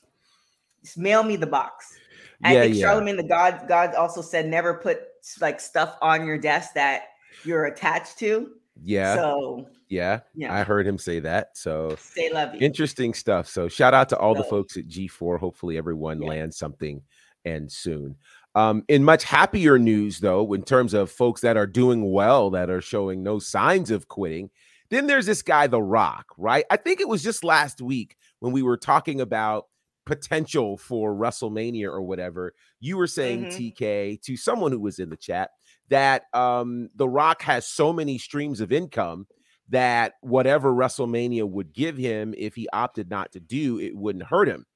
just 0.84 0.98
mail 0.98 1.22
me 1.22 1.36
the 1.36 1.46
box. 1.46 1.96
I 2.44 2.54
yeah, 2.54 2.62
think 2.62 2.76
yeah. 2.76 2.86
Charlemagne 2.86 3.16
tha 3.16 3.22
God 3.24 3.64
God 3.68 3.94
also 3.94 4.20
said 4.22 4.46
never 4.46 4.74
put 4.74 5.00
like 5.40 5.60
stuff 5.60 5.96
on 6.02 6.26
your 6.26 6.38
desk 6.38 6.74
that 6.74 7.02
you're 7.44 7.66
attached 7.66 8.18
to. 8.18 8.50
yeah, 8.82 9.14
So 9.14 9.68
yeah. 9.88 10.20
yeah, 10.34 10.52
I 10.52 10.64
heard 10.64 10.86
him 10.86 10.98
say 10.98 11.20
that. 11.20 11.56
So 11.56 11.94
stay 11.98 12.32
lovey. 12.32 12.58
interesting 12.58 13.14
stuff. 13.14 13.46
So 13.46 13.68
shout 13.68 13.94
out 13.94 14.08
to 14.08 14.16
all 14.18 14.34
the 14.34 14.42
folks 14.44 14.76
at 14.76 14.88
G4. 14.88 15.38
Hopefully 15.38 15.76
everyone 15.78 16.20
Yeah. 16.20 16.28
lands 16.30 16.56
something 16.56 17.02
and 17.44 17.70
soon. 17.70 18.16
Um, 18.54 18.84
in 18.88 19.02
much 19.04 19.24
happier 19.24 19.78
news, 19.78 20.20
though, 20.20 20.52
in 20.52 20.62
terms 20.62 20.92
of 20.94 21.10
folks 21.10 21.40
that 21.40 21.56
are 21.56 21.66
doing 21.66 22.12
well, 22.12 22.50
that 22.50 22.68
are 22.68 22.82
showing 22.82 23.22
no 23.22 23.38
signs 23.38 23.90
of 23.90 24.08
quitting, 24.08 24.50
then 24.90 25.06
there's 25.06 25.24
this 25.26 25.40
guy, 25.42 25.66
The 25.66 25.80
Rock, 25.80 26.26
right? 26.36 26.64
I 26.70 26.76
think 26.76 27.00
it 27.00 27.08
was 27.08 27.22
just 27.22 27.44
last 27.44 27.80
week 27.80 28.16
when 28.40 28.52
we 28.52 28.62
were 28.62 28.76
talking 28.76 29.22
about 29.22 29.66
potential 30.04 30.76
for 30.76 31.14
WrestleMania 31.14 31.86
or 31.86 32.02
whatever. 32.02 32.52
You 32.80 32.98
were 32.98 33.06
saying, 33.06 33.46
Mhm. 33.46 33.56
TK, 33.56 34.16
to 34.22 34.36
someone 34.36 34.72
who 34.72 34.80
was 34.80 34.98
in 34.98 35.08
the 35.08 35.16
chat, 35.16 35.50
that 35.88 36.24
um, 36.34 36.90
The 36.94 37.08
Rock 37.08 37.42
has 37.42 37.66
so 37.66 37.92
many 37.92 38.18
streams 38.18 38.60
of 38.60 38.72
income 38.72 39.26
that 39.68 40.14
whatever 40.20 40.72
WrestleMania 40.72 41.48
would 41.48 41.72
give 41.72 41.96
him, 41.96 42.34
if 42.36 42.54
he 42.54 42.68
opted 42.72 43.08
not 43.08 43.32
to 43.32 43.40
do, 43.40 43.78
it 43.78 43.96
wouldn't 43.96 44.26
hurt 44.26 44.48
him. 44.48 44.66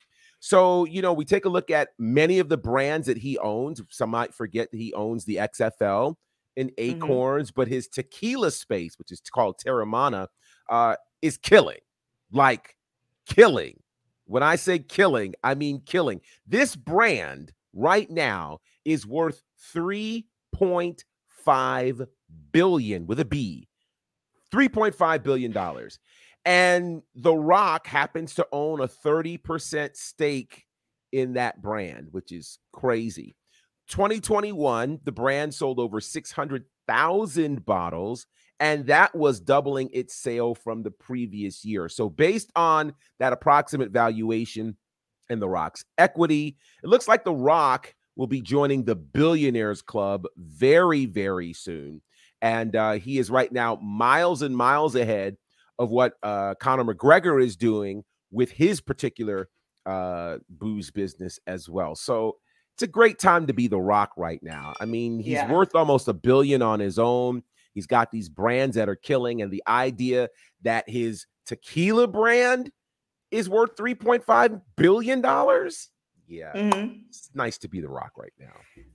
So, 0.47 0.85
you 0.85 1.03
know, 1.03 1.13
we 1.13 1.25
take 1.25 1.45
a 1.45 1.49
look 1.49 1.73
at 1.73 1.89
many 1.99 2.39
of 2.39 2.49
the 2.49 2.57
brands 2.57 3.09
that 3.09 3.19
he 3.19 3.37
owns. 3.39 3.83
Some 3.91 4.11
might 4.11 4.33
forget 4.33 4.71
that 4.71 4.77
he 4.77 4.95
owns 4.95 5.25
the 5.25 5.39
XFL 5.39 6.15
and 6.57 6.71
Mm-hmm. 6.71 7.03
Acorns, 7.03 7.51
but 7.51 7.67
his 7.67 7.89
tequila 7.89 8.53
space, 8.53 8.97
which 8.97 9.11
is 9.11 9.21
called 9.21 9.59
Teremana, 9.59 10.29
uh, 10.71 10.95
is 11.21 11.37
killing. 11.37 11.81
Like 12.31 12.77
killing. 13.29 13.81
When 14.27 14.45
I 14.45 14.55
say 14.55 14.79
killing, 14.79 15.35
I 15.43 15.57
mean 15.57 15.83
killing. 15.85 16.21
This 16.47 16.77
brand 16.77 17.53
right 17.73 18.09
now 18.09 18.61
is 18.85 19.05
worth 19.05 19.43
3.5 19.75 22.07
billion 22.53 23.07
with 23.09 23.19
a 23.19 23.25
B. 23.25 23.67
3.5 24.53 25.25
billion 25.25 25.51
dollars. 25.51 25.99
And 26.47 27.03
The 27.17 27.35
Rock 27.35 27.89
happens 27.89 28.35
to 28.35 28.47
own 28.53 28.81
a 28.81 28.87
30% 28.87 29.97
stake 29.97 30.65
in 31.11 31.35
that 31.35 31.61
brand, 31.61 32.09
which 32.13 32.31
is 32.31 32.61
crazy. 32.73 33.35
2021, 33.89 35.01
the 35.05 35.13
brand 35.13 35.53
sold 35.53 35.81
over 35.81 36.01
600,000 36.01 37.67
bottles, 37.67 38.27
and 38.61 38.87
that 38.87 39.15
was 39.15 39.41
doubling 39.41 39.91
its 39.93 40.15
sale 40.15 40.55
from 40.55 40.85
the 40.85 40.91
previous 40.93 41.65
year. 41.65 41.89
So, 41.89 42.09
based 42.09 42.53
on 42.55 42.95
that 43.19 43.33
approximate 43.33 43.91
valuation 43.91 44.77
and 45.29 45.43
The 45.43 45.49
Rock's 45.49 45.85
equity, 45.99 46.57
it 46.83 46.89
looks 46.89 47.09
like 47.09 47.25
The 47.25 47.35
Rock 47.35 47.93
will 48.15 48.29
be 48.29 48.41
joining 48.41 48.85
the 48.85 48.97
Billionaires 48.97 49.83
Club 49.83 50.27
very, 50.37 51.07
very 51.07 51.53
soon. 51.53 52.03
And 52.41 52.77
uh, 52.77 52.93
he 52.93 53.19
is 53.19 53.31
right 53.31 53.51
now 53.51 53.77
miles 53.77 54.43
and 54.43 54.57
miles 54.57 54.95
ahead 54.95 55.37
of 55.79 55.91
what 55.91 56.15
uh, 56.23 56.55
Conor 56.61 56.85
McGregor 56.85 57.43
is 57.43 57.57
doing 57.57 58.05
with 58.31 58.51
his 58.51 58.81
particular 58.81 59.49
uh, 59.85 60.39
booze 60.49 60.91
business 60.91 61.39
as 61.47 61.69
well. 61.69 61.95
So 61.95 62.37
it's 62.75 62.83
a 62.83 62.87
great 62.89 63.19
time 63.19 63.47
to 63.47 63.53
be 63.55 63.69
The 63.69 63.81
Rock 63.81 64.11
right 64.17 64.43
now. 64.43 64.75
I 64.81 64.85
mean, 64.85 65.19
he's 65.19 65.35
Yeah. 65.35 65.51
worth 65.53 65.75
almost 65.75 66.09
a 66.09 66.13
billion 66.13 66.61
on 66.63 66.81
his 66.81 66.99
own. 66.99 67.43
He's 67.73 67.87
got 67.87 68.11
these 68.11 68.29
brands 68.29 68.75
that 68.77 68.89
are 68.89 68.97
killing, 68.97 69.43
and 69.43 69.51
the 69.51 69.63
idea 69.69 70.29
that 70.63 70.89
his 70.89 71.27
tequila 71.47 72.07
brand 72.09 72.73
is 73.31 73.49
worth 73.49 73.77
$3.5 73.77 74.61
billion. 74.77 75.21
Yeah, 76.29 76.53
Mhm. 76.55 77.03
it's 77.09 77.31
nice 77.35 77.59
to 77.59 77.69
be 77.69 77.81
The 77.81 77.89
Rock 77.89 78.13
right 78.17 78.33
now. 78.39 78.55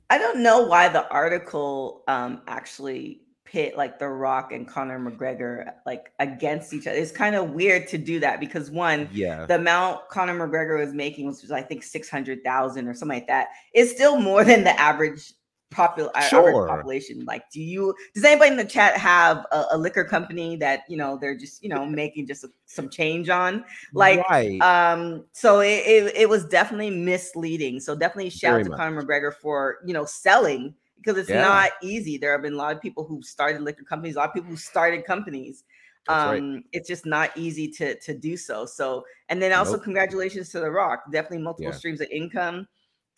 I 0.10 0.17
don't 0.17 0.44
know 0.44 0.63
why 0.63 0.89
the 0.89 1.08
article 1.10 2.04
um 2.08 2.41
actually 2.48 3.22
pit 3.52 3.76
like 3.76 4.00
The 4.00 4.08
Rock 4.08 4.54
and 4.54 4.66
Conor 4.66 4.98
McGregor 4.98 5.74
like 5.86 6.12
against 6.20 6.74
each 6.74 6.88
other. 6.88 6.98
It's 6.98 7.12
kind 7.12 7.36
of 7.36 7.52
weird 7.52 7.88
to 7.90 7.98
do 7.98 8.20
that 8.22 8.40
because 8.40 8.72
one, 8.72 9.10
Yeah. 9.12 9.46
the 9.46 9.56
amount 9.56 10.08
Conor 10.10 10.48
McGregor 10.48 10.80
was 10.80 10.94
making, 10.94 11.28
which 11.28 11.42
was 11.42 11.52
I 11.52 11.62
think 11.62 11.84
six 11.84 12.10
hundred 12.10 12.44
thousand 12.44 12.88
or 12.88 12.94
something 12.94 13.18
like 13.18 13.28
that, 13.28 13.50
is 13.76 13.92
still 13.92 14.18
more 14.20 14.44
than 14.46 14.64
the 14.64 14.80
average 14.80 15.34
popular 15.70 16.12
Sure. 16.30 16.68
population. 16.68 17.24
Like, 17.26 17.50
do 17.50 17.62
you 17.62 17.94
does 18.14 18.24
anybody 18.24 18.52
in 18.52 18.58
the 18.58 18.66
chat 18.66 18.96
have 18.98 19.46
a, 19.52 19.66
a 19.72 19.78
liquor 19.78 20.04
company 20.04 20.56
that 20.58 20.82
you 20.88 20.98
know 20.98 21.18
they're 21.20 21.38
just 21.38 21.62
you 21.64 21.70
know 21.70 21.86
making 21.86 22.28
just 22.28 22.44
a, 22.46 22.50
some 22.66 22.90
change 22.90 23.30
on? 23.30 23.66
Like, 23.94 24.20
right. 24.30 24.62
um, 24.62 25.26
so 25.34 25.60
it, 25.60 25.84
it, 25.86 26.16
it 26.16 26.30
was 26.30 26.46
definitely 26.46 26.90
misleading. 26.92 27.80
So 27.82 27.96
definitely 27.96 28.30
shout 28.30 28.54
Very 28.54 28.64
to 28.66 28.70
much. 28.70 28.80
Conor 28.80 29.04
McGregor 29.04 29.34
for 29.34 29.80
you 29.86 29.94
know 29.94 30.06
selling 30.06 30.74
because 31.04 31.18
it's 31.18 31.30
Yeah. 31.30 31.42
not 31.42 31.72
easy. 31.82 32.18
There 32.18 32.32
have 32.32 32.42
been 32.42 32.54
a 32.54 32.58
lot 32.58 32.76
of 32.76 32.82
people 32.82 33.04
who 33.06 33.22
started 33.24 33.62
liquor 33.62 33.84
companies, 33.84 34.16
a 34.16 34.20
lot 34.20 34.30
of 34.30 34.34
people 34.36 34.50
who 34.50 34.58
started 34.58 35.06
companies. 35.06 35.64
That's 36.08 36.32
right. 36.32 36.40
Um, 36.40 36.64
it's 36.72 36.88
just 36.88 37.06
not 37.06 37.30
easy 37.36 37.68
to 37.74 38.00
to 38.00 38.14
do 38.14 38.36
so. 38.38 38.66
So 38.66 39.04
and 39.30 39.42
then 39.42 39.54
also 39.54 39.74
Nope. 39.74 39.84
congratulations 39.84 40.50
to 40.50 40.60
The 40.60 40.72
Rock. 40.72 41.04
Definitely 41.12 41.40
multiple 41.40 41.72
Yeah. 41.72 41.78
streams 41.78 42.02
of 42.02 42.08
income. 42.12 42.68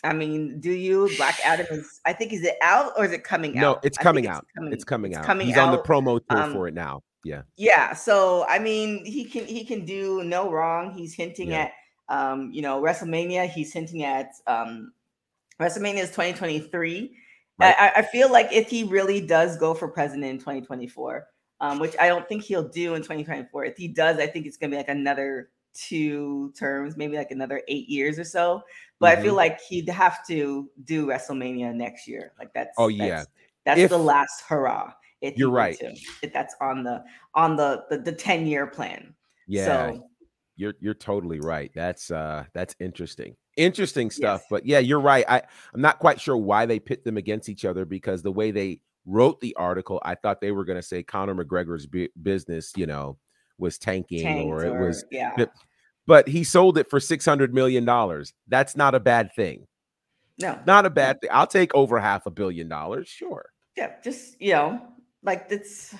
I 0.05 0.11
mean, 0.11 0.59
do 0.59 0.71
you? 0.71 1.09
Black 1.15 1.39
Adam 1.45 1.65
is. 1.71 2.01
I 2.05 2.11
think 2.11 2.33
is 2.33 2.43
it 2.43 2.57
out 2.61 2.91
or 2.97 3.05
is 3.05 3.13
it 3.13 3.23
coming 3.23 3.57
out? 3.57 3.61
no, 3.61 3.71
out? 3.75 3.85
it's 3.85 3.97
coming 3.97 4.27
out. 4.27 4.45
it's 4.71 4.83
coming 4.83 5.11
it's 5.11 5.19
out. 5.19 5.25
Coming 5.25 5.47
He's 5.47 5.55
out. 5.55 5.69
on 5.69 5.71
the 5.71 5.81
promo 5.81 6.19
tour 6.29 6.39
um, 6.41 6.51
for 6.53 6.67
it 6.67 6.73
now. 6.73 7.01
Yeah. 7.23 7.43
Yeah, 7.55 7.93
so 7.93 8.45
I 8.49 8.59
mean, 8.59 9.05
he 9.05 9.23
can 9.23 9.45
he 9.45 9.63
can 9.63 9.85
do 9.85 10.21
no 10.25 10.51
wrong. 10.51 10.91
He's 10.93 11.13
hinting 11.13 11.51
Yeah. 11.51 11.69
at 11.69 11.71
um, 12.09 12.51
you 12.51 12.61
know, 12.61 12.81
WrestleMania. 12.81 13.47
He's 13.47 13.71
hinting 13.71 14.03
at 14.03 14.31
um, 14.45 14.91
WrestleMania 15.57 15.99
is 16.03 16.09
2023. 16.09 17.15
Right. 17.63 17.75
I, 17.95 17.99
I 17.99 18.01
feel 18.03 18.31
like 18.31 18.51
if 18.51 18.69
he 18.69 18.83
really 18.83 19.19
does 19.25 19.57
go 19.57 19.73
for 19.73 19.87
president 19.87 20.25
in 20.25 20.37
2024, 20.39 21.27
um, 21.61 21.79
which 21.79 21.95
I 21.99 22.07
don't 22.07 22.27
think 22.27 22.43
he'll 22.43 22.67
do 22.67 22.95
in 22.95 23.01
2024. 23.01 23.65
If 23.65 23.77
he 23.77 23.87
does, 23.87 24.17
I 24.19 24.27
think 24.27 24.45
it's 24.45 24.57
gonna 24.57 24.71
be 24.71 24.77
like 24.77 24.89
another 24.89 25.49
two 25.73 26.53
terms, 26.57 26.97
maybe 26.97 27.17
like 27.17 27.31
another 27.31 27.61
eight 27.67 27.89
years 27.89 28.19
or 28.19 28.23
so. 28.23 28.61
But 28.99 29.17
I 29.17 29.21
feel 29.21 29.33
Mhm. 29.33 29.37
like 29.37 29.59
he'd 29.61 29.89
have 29.89 30.25
to 30.27 30.69
do 30.83 31.05
WrestleMania 31.07 31.73
next 31.73 32.07
year. 32.07 32.33
Like 32.37 32.53
that's 32.53 32.75
Oh, 32.77 32.87
yeah. 32.89 33.07
that's, 33.09 33.27
that's 33.65 33.79
If- 33.81 33.89
the 33.89 33.97
last 33.97 34.41
hurrah. 34.47 34.93
If 35.21 35.37
You're 35.37 35.49
right. 35.51 35.79
to, 35.79 35.95
if 36.21 36.33
that's 36.33 36.53
on 36.59 36.83
the 36.83 37.01
on 37.33 37.55
the 37.55 37.85
the, 37.89 37.97
the 37.97 38.11
10 38.11 38.45
year 38.45 38.67
plan. 38.67 39.15
Yeah. 39.47 39.65
So 39.65 40.09
you're 40.57 40.73
you're 40.81 40.93
totally 40.93 41.39
right. 41.39 41.71
That's 41.73 42.11
uh 42.11 42.43
that's 42.53 42.75
interesting. 42.81 43.35
Interesting 43.57 44.09
stuff. 44.09 44.41
Yes. 44.41 44.47
But 44.49 44.65
yeah, 44.65 44.79
you're 44.79 44.99
right. 44.99 45.25
I 45.27 45.41
I'm 45.73 45.81
not 45.81 45.99
quite 45.99 46.19
sure 46.19 46.37
why 46.37 46.65
they 46.65 46.79
pit 46.79 47.03
them 47.03 47.17
against 47.17 47.49
each 47.49 47.65
other 47.65 47.85
because 47.85 48.21
the 48.21 48.31
way 48.31 48.51
they 48.51 48.81
wrote 49.05 49.41
the 49.41 49.55
article, 49.55 50.01
I 50.03 50.15
thought 50.15 50.41
they 50.41 50.51
were 50.51 50.65
going 50.65 50.79
to 50.79 50.83
say 50.83 51.03
Conor 51.03 51.35
McGregor's 51.35 51.85
bu- 51.85 52.07
business, 52.21 52.71
you 52.75 52.85
know, 52.87 53.17
was 53.57 53.77
tanking 53.77 54.23
tanked 54.23 54.45
or 54.47 54.63
it 54.65 54.79
was 54.79 55.05
yeah. 55.11 55.33
but- 55.37 55.51
but 56.05 56.27
he 56.27 56.43
sold 56.43 56.77
it 56.77 56.89
for 56.89 56.99
600 56.99 57.53
million 57.53 57.85
dollars. 57.85 58.33
That's 58.49 58.75
not 58.75 58.93
a 58.93 58.99
bad 58.99 59.33
thing. 59.35 59.67
No. 60.37 60.59
Not 60.65 60.85
a 60.85 60.89
bad 60.89 61.21
thing. 61.21 61.29
I'll 61.31 61.47
take 61.47 61.73
over 61.75 61.99
half 61.99 62.25
a 62.25 62.31
billion 62.31 62.67
dollars, 62.67 63.07
sure. 63.07 63.45
Yeah, 63.77 63.93
just 64.03 64.39
you 64.41 64.51
know, 64.51 64.81
like 65.23 65.47
that's 65.47 65.95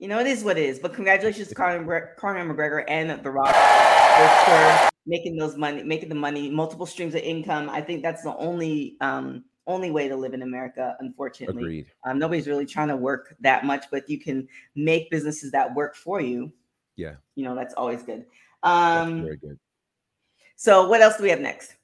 you 0.00 0.08
know, 0.08 0.18
it 0.18 0.26
is 0.26 0.42
what 0.42 0.56
it 0.58 0.64
is. 0.64 0.78
But 0.78 0.94
congratulations 0.94 1.48
to 1.48 1.54
Conor, 1.54 2.14
Conor 2.18 2.52
McGregor 2.52 2.84
and 2.88 3.22
The 3.22 3.30
Rock 3.30 3.54
for 4.46 4.90
making 5.06 5.36
those 5.36 5.56
money, 5.56 5.82
making 5.82 6.08
the 6.08 6.14
money, 6.14 6.50
multiple 6.50 6.86
streams 6.86 7.14
of 7.14 7.20
income. 7.20 7.68
I 7.68 7.82
think 7.82 8.02
that's 8.02 8.22
the 8.22 8.34
only 8.36 8.96
um 9.02 9.44
only 9.66 9.90
way 9.90 10.08
to 10.08 10.16
live 10.16 10.32
in 10.32 10.42
America, 10.42 10.96
unfortunately. 11.00 11.62
Agreed. 11.62 11.86
Um, 12.04 12.18
nobody's 12.18 12.48
really 12.48 12.66
trying 12.66 12.88
to 12.88 12.96
work 12.96 13.36
that 13.40 13.64
much, 13.64 13.84
but 13.90 14.08
you 14.08 14.18
can 14.18 14.48
make 14.74 15.10
businesses 15.10 15.52
that 15.52 15.72
work 15.74 15.94
for 15.94 16.20
you. 16.20 16.50
Yeah. 16.96 17.16
You 17.36 17.44
know, 17.44 17.54
that's 17.54 17.74
always 17.74 18.02
good. 18.02 18.24
That's 18.64 19.06
Um, 19.06 19.22
very 19.22 19.36
good. 19.36 19.58
so 20.56 20.88
what 20.88 21.02
else 21.02 21.18
do 21.18 21.22
we 21.22 21.30
have 21.30 21.40
next? 21.40 21.76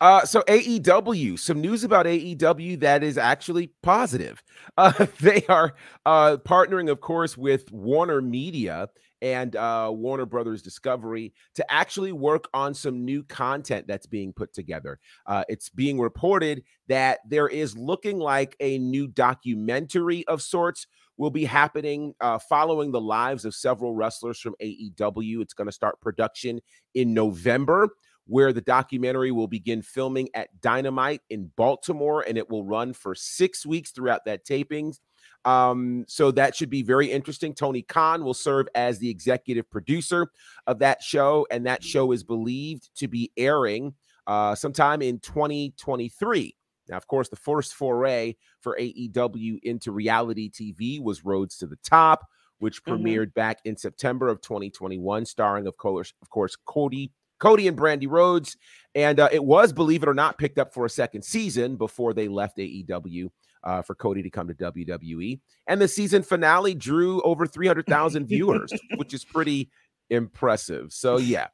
Uh, 0.00 0.24
so 0.26 0.42
AEW, 0.42 1.38
some 1.38 1.60
news 1.60 1.82
about 1.82 2.04
AEW 2.06 2.80
that 2.80 3.02
is 3.02 3.16
actually 3.18 3.72
positive. 3.82 4.42
Uh, 4.78 5.06
they 5.20 5.42
are 5.48 5.74
uh, 6.04 6.36
partnering, 6.44 6.90
of 6.90 7.00
course, 7.00 7.34
with 7.34 7.70
Warner 7.72 8.20
Media 8.20 8.88
and 9.22 9.56
uh, 9.56 9.90
Warner 9.90 10.26
Brothers 10.26 10.60
Discovery 10.60 11.32
to 11.54 11.72
actually 11.72 12.12
work 12.12 12.48
on 12.52 12.74
some 12.74 13.04
new 13.04 13.22
content 13.22 13.86
that's 13.86 14.06
being 14.06 14.34
put 14.34 14.52
together. 14.52 14.98
Uh, 15.24 15.44
it's 15.48 15.70
being 15.70 15.98
reported 15.98 16.62
that 16.88 17.20
there 17.26 17.48
is 17.48 17.76
looking 17.76 18.18
like 18.18 18.54
a 18.60 18.76
new 18.78 19.06
documentary 19.06 20.26
of 20.26 20.42
sorts 20.42 20.88
will 21.16 21.30
be 21.30 21.44
happening 21.44 22.14
uh, 22.20 22.38
following 22.38 22.92
the 22.92 23.00
lives 23.00 23.46
of 23.46 23.54
several 23.54 23.94
wrestlers 23.94 24.38
from 24.38 24.54
AEW. 24.62 25.40
It's 25.40 25.54
going 25.54 25.68
to 25.68 25.72
start 25.72 26.00
production 26.00 26.60
in 26.94 27.14
November 27.14 27.88
where 28.26 28.52
the 28.52 28.60
documentary 28.60 29.30
will 29.30 29.46
begin 29.46 29.82
filming 29.82 30.28
at 30.34 30.48
Dynamite 30.60 31.22
in 31.30 31.50
Baltimore 31.56 32.22
and 32.26 32.36
it 32.36 32.50
will 32.50 32.64
run 32.64 32.92
for 32.92 33.14
six 33.14 33.64
weeks 33.64 33.92
throughout 33.92 34.24
that 34.24 34.44
tapings. 34.44 34.98
Um, 35.44 36.04
so 36.08 36.32
that 36.32 36.56
should 36.56 36.70
be 36.70 36.82
very 36.82 37.06
interesting. 37.10 37.54
Tony 37.54 37.82
Khan 37.82 38.24
will 38.24 38.34
serve 38.34 38.66
as 38.74 38.98
the 38.98 39.08
executive 39.08 39.70
producer 39.70 40.26
of 40.66 40.80
that 40.80 41.02
show, 41.02 41.46
and 41.52 41.64
that 41.66 41.84
show 41.84 42.10
is 42.10 42.24
believed 42.24 42.90
to 42.96 43.06
be 43.06 43.30
airing 43.36 43.94
uh, 44.26 44.56
sometime 44.56 45.02
in 45.02 45.20
2023. 45.20 46.56
Now, 46.88 46.96
of 46.96 47.06
course, 47.06 47.28
the 47.28 47.36
first 47.36 47.74
foray 47.74 48.34
for 48.60 48.76
AEW 48.76 49.58
into 49.62 49.92
reality 49.92 50.50
TV 50.50 51.00
was 51.00 51.24
Rhodes 51.24 51.58
to 51.58 51.66
the 51.68 51.78
Top, 51.84 52.26
which 52.58 52.82
Mhm. 52.84 52.98
premiered 52.98 53.34
back 53.34 53.60
in 53.64 53.76
September 53.76 54.28
of 54.28 54.40
2021, 54.40 55.26
starring, 55.26 55.68
of 55.68 55.76
course, 55.76 56.12
of 56.22 56.30
course, 56.30 56.56
Cody 56.56 57.12
Cody 57.38 57.68
and 57.68 57.76
Brandi 57.76 58.08
Rhodes. 58.08 58.56
And 58.94 59.20
uh, 59.20 59.28
it 59.30 59.44
was, 59.44 59.72
believe 59.72 60.02
it 60.02 60.08
or 60.08 60.14
not, 60.14 60.38
picked 60.38 60.58
up 60.58 60.72
for 60.72 60.86
a 60.86 60.90
second 60.90 61.22
season 61.22 61.76
before 61.76 62.14
they 62.14 62.28
left 62.28 62.56
AEW 62.56 63.28
uh, 63.62 63.82
for 63.82 63.94
Cody 63.94 64.22
to 64.22 64.30
come 64.30 64.48
to 64.48 64.54
WWE. 64.54 65.40
And 65.66 65.80
the 65.80 65.88
season 65.88 66.22
finale 66.22 66.74
drew 66.74 67.20
over 67.22 67.46
300,000 67.46 68.26
viewers, 68.28 68.72
which 68.96 69.12
is 69.12 69.24
pretty 69.24 69.70
impressive. 70.08 70.92
So, 70.92 71.18
yeah, 71.18 71.48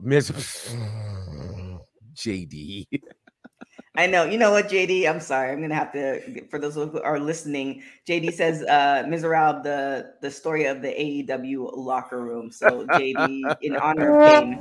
Miss 0.00 0.30
JD. 2.14 2.86
I 3.96 4.06
know. 4.08 4.24
You 4.24 4.38
know 4.38 4.50
what, 4.50 4.68
JD? 4.68 5.08
I'm 5.08 5.20
sorry. 5.20 5.52
I'm 5.52 5.60
gonna 5.60 5.76
have 5.76 5.92
to 5.92 6.44
for 6.48 6.58
those 6.58 6.74
who 6.74 7.00
are 7.02 7.20
listening. 7.20 7.82
JD 8.08 8.32
says, 8.32 8.62
uh, 8.64 9.04
Miserable, 9.08 9.62
the 9.62 10.14
the 10.20 10.30
story 10.32 10.64
of 10.64 10.82
the 10.82 10.88
AEW 10.88 11.76
locker 11.76 12.20
room. 12.20 12.50
So 12.50 12.84
JD, 12.86 13.56
in 13.62 13.76
honor 13.76 14.20
of 14.20 14.42
Kane. 14.42 14.58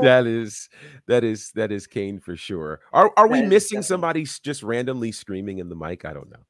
That 0.00 0.26
is 0.26 0.68
that 1.06 1.24
is 1.24 1.50
that 1.54 1.72
is 1.72 1.86
Kane 1.86 2.20
for 2.20 2.36
sure. 2.36 2.80
Are 2.92 3.12
are 3.16 3.26
we 3.28 3.40
missing 3.42 3.76
definitely- 3.80 3.82
somebody 3.82 4.24
just 4.42 4.62
randomly 4.62 5.10
screaming 5.12 5.58
in 5.58 5.68
the 5.70 5.76
mic? 5.76 6.04
I 6.04 6.12
don't 6.12 6.30
know. 6.30 6.44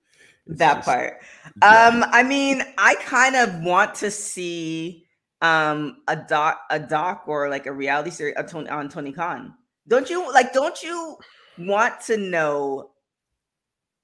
It's 0.48 0.58
that 0.58 0.76
just- 0.76 0.86
part. 0.88 1.18
yeah. 1.62 1.86
Um, 1.88 2.04
I 2.10 2.22
mean, 2.24 2.62
I 2.76 2.96
kind 2.96 3.36
of 3.36 3.62
want 3.62 3.94
to 3.96 4.10
see 4.10 5.04
um 5.42 5.98
a 6.08 6.16
doc 6.16 6.58
a 6.70 6.80
doc 6.80 7.22
or 7.28 7.48
like 7.48 7.66
a 7.66 7.72
reality 7.72 8.10
series 8.10 8.34
on 8.36 8.46
Tony, 8.46 8.68
on 8.68 8.88
Tony 8.88 9.12
Khan. 9.12 9.54
Don't 9.88 10.10
you 10.10 10.30
like 10.32 10.52
don't 10.52 10.80
you 10.82 11.16
want 11.58 12.00
to 12.02 12.16
know 12.16 12.90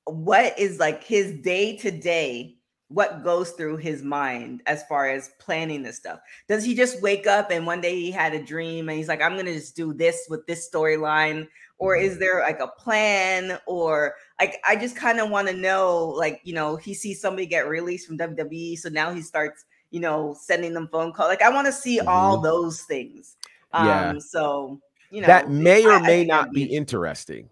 what 0.07 0.59
is 0.59 0.79
like 0.79 1.05
his 1.05 1.33
day 1.41 1.77
to 1.77 1.91
day 1.91 2.57
what 2.89 3.25
goes 3.25 3.51
through 3.53 3.79
his 3.79 4.03
mind 4.03 4.63
as 4.67 4.85
far 4.85 5.09
as 5.09 5.31
planning 5.41 5.83
this 5.83 5.97
stuff? 5.97 6.21
Does 6.49 6.65
he 6.65 6.75
just 6.75 7.03
wake 7.03 7.27
up 7.27 7.51
and 7.51 7.67
one 7.67 7.81
day 7.81 7.95
he 7.95 8.11
had 8.11 8.35
a 8.35 8.43
dream 8.43 8.89
and 8.89 8.99
he's 8.99 9.09
like 9.09 9.23
i'm 9.23 9.37
gonna 9.37 9.55
just 9.55 9.77
do 9.77 9.93
this 9.93 10.27
with 10.29 10.47
this 10.47 10.69
storyline 10.71 11.49
or 11.79 11.97
is 11.97 12.19
there 12.19 12.41
like 12.41 12.61
a 12.61 12.69
plan? 12.69 13.59
Or 13.67 14.15
like 14.41 14.57
i 14.67 14.77
just 14.77 14.97
kind 14.97 15.21
of 15.21 15.31
want 15.31 15.49
to 15.49 15.55
know 15.55 16.07
like 16.07 16.41
you 16.45 16.55
know 16.55 16.77
he 16.77 16.95
sees 16.95 17.21
somebody 17.21 17.47
get 17.47 17.69
released 17.69 18.07
from 18.07 18.19
wwe 18.19 18.79
so 18.79 18.89
now 18.89 19.13
he 19.13 19.23
starts 19.23 19.65
you 19.91 20.01
know 20.01 20.35
sending 20.41 20.73
them 20.73 20.89
phone 20.91 21.13
call 21.13 21.29
like 21.29 21.43
i 21.43 21.51
want 21.51 21.67
to 21.67 21.73
see 21.73 22.01
all 22.01 22.41
those 22.41 22.83
things. 22.83 23.37
Um 23.73 23.85
Yeah. 23.85 24.19
so 24.19 24.81
you 25.15 25.21
know 25.21 25.27
that 25.29 25.51
may 25.51 25.85
or 25.87 25.93
I 25.93 25.99
may 26.01 26.07
that'd 26.25 26.29
not 26.29 26.53
be 26.53 26.65
interesting. 26.65 27.49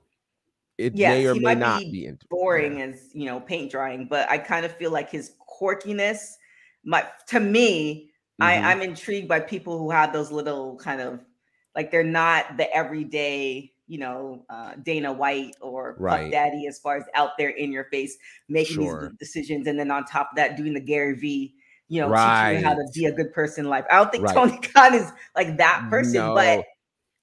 It 0.78 0.94
Yes, 0.96 1.10
may 1.16 1.26
or 1.26 1.34
may 1.34 1.54
not 1.54 1.80
be 1.80 1.90
be 1.92 2.06
int- 2.06 2.28
boring 2.28 2.78
yeah. 2.78 2.86
as 2.86 3.10
you 3.14 3.26
know 3.26 3.38
paint 3.40 3.70
drying 3.70 4.06
but 4.10 4.28
i 4.30 4.36
kind 4.38 4.64
of 4.66 4.74
feel 4.76 4.90
like 4.90 5.10
his 5.10 5.32
quirkiness 5.60 6.32
my 6.84 7.04
to 7.28 7.38
me 7.40 8.10
Mhm. 8.40 8.46
i 8.46 8.54
i'm 8.72 8.80
intrigued 8.80 9.28
by 9.28 9.38
people 9.38 9.78
who 9.78 9.90
have 9.90 10.12
those 10.12 10.32
little 10.32 10.76
kind 10.76 11.00
of 11.00 11.20
like 11.76 11.90
they're 11.90 12.02
not 12.02 12.56
the 12.56 12.74
everyday 12.74 13.70
you 13.86 13.98
know 13.98 14.44
uh 14.48 14.72
dana 14.82 15.12
white 15.12 15.54
or 15.60 15.94
Right. 15.98 16.22
puff 16.22 16.30
daddy 16.32 16.66
as 16.66 16.78
far 16.80 16.96
as 16.96 17.04
out 17.14 17.32
there 17.38 17.50
in 17.50 17.70
your 17.70 17.84
face 17.84 18.16
making 18.48 18.76
Sure. 18.76 19.10
these 19.10 19.18
decisions 19.18 19.66
and 19.66 19.78
then 19.78 19.90
on 19.90 20.04
top 20.06 20.30
of 20.32 20.36
that 20.36 20.56
doing 20.56 20.72
the 20.72 20.80
gary 20.80 21.14
v 21.14 21.54
you 21.88 22.00
know 22.00 22.08
teaching 22.08 22.60
you 22.62 22.66
how 22.66 22.74
to 22.74 22.84
be 22.94 23.04
a 23.04 23.12
good 23.12 23.32
person 23.34 23.66
in 23.66 23.70
life 23.70 23.84
i 23.90 23.96
don't 23.96 24.10
think 24.10 24.24
Right. 24.24 24.34
tony 24.34 24.58
khan 24.74 24.94
is 24.94 25.12
like 25.36 25.58
that 25.58 25.86
person 25.90 26.14
No. 26.14 26.34
but 26.34 26.64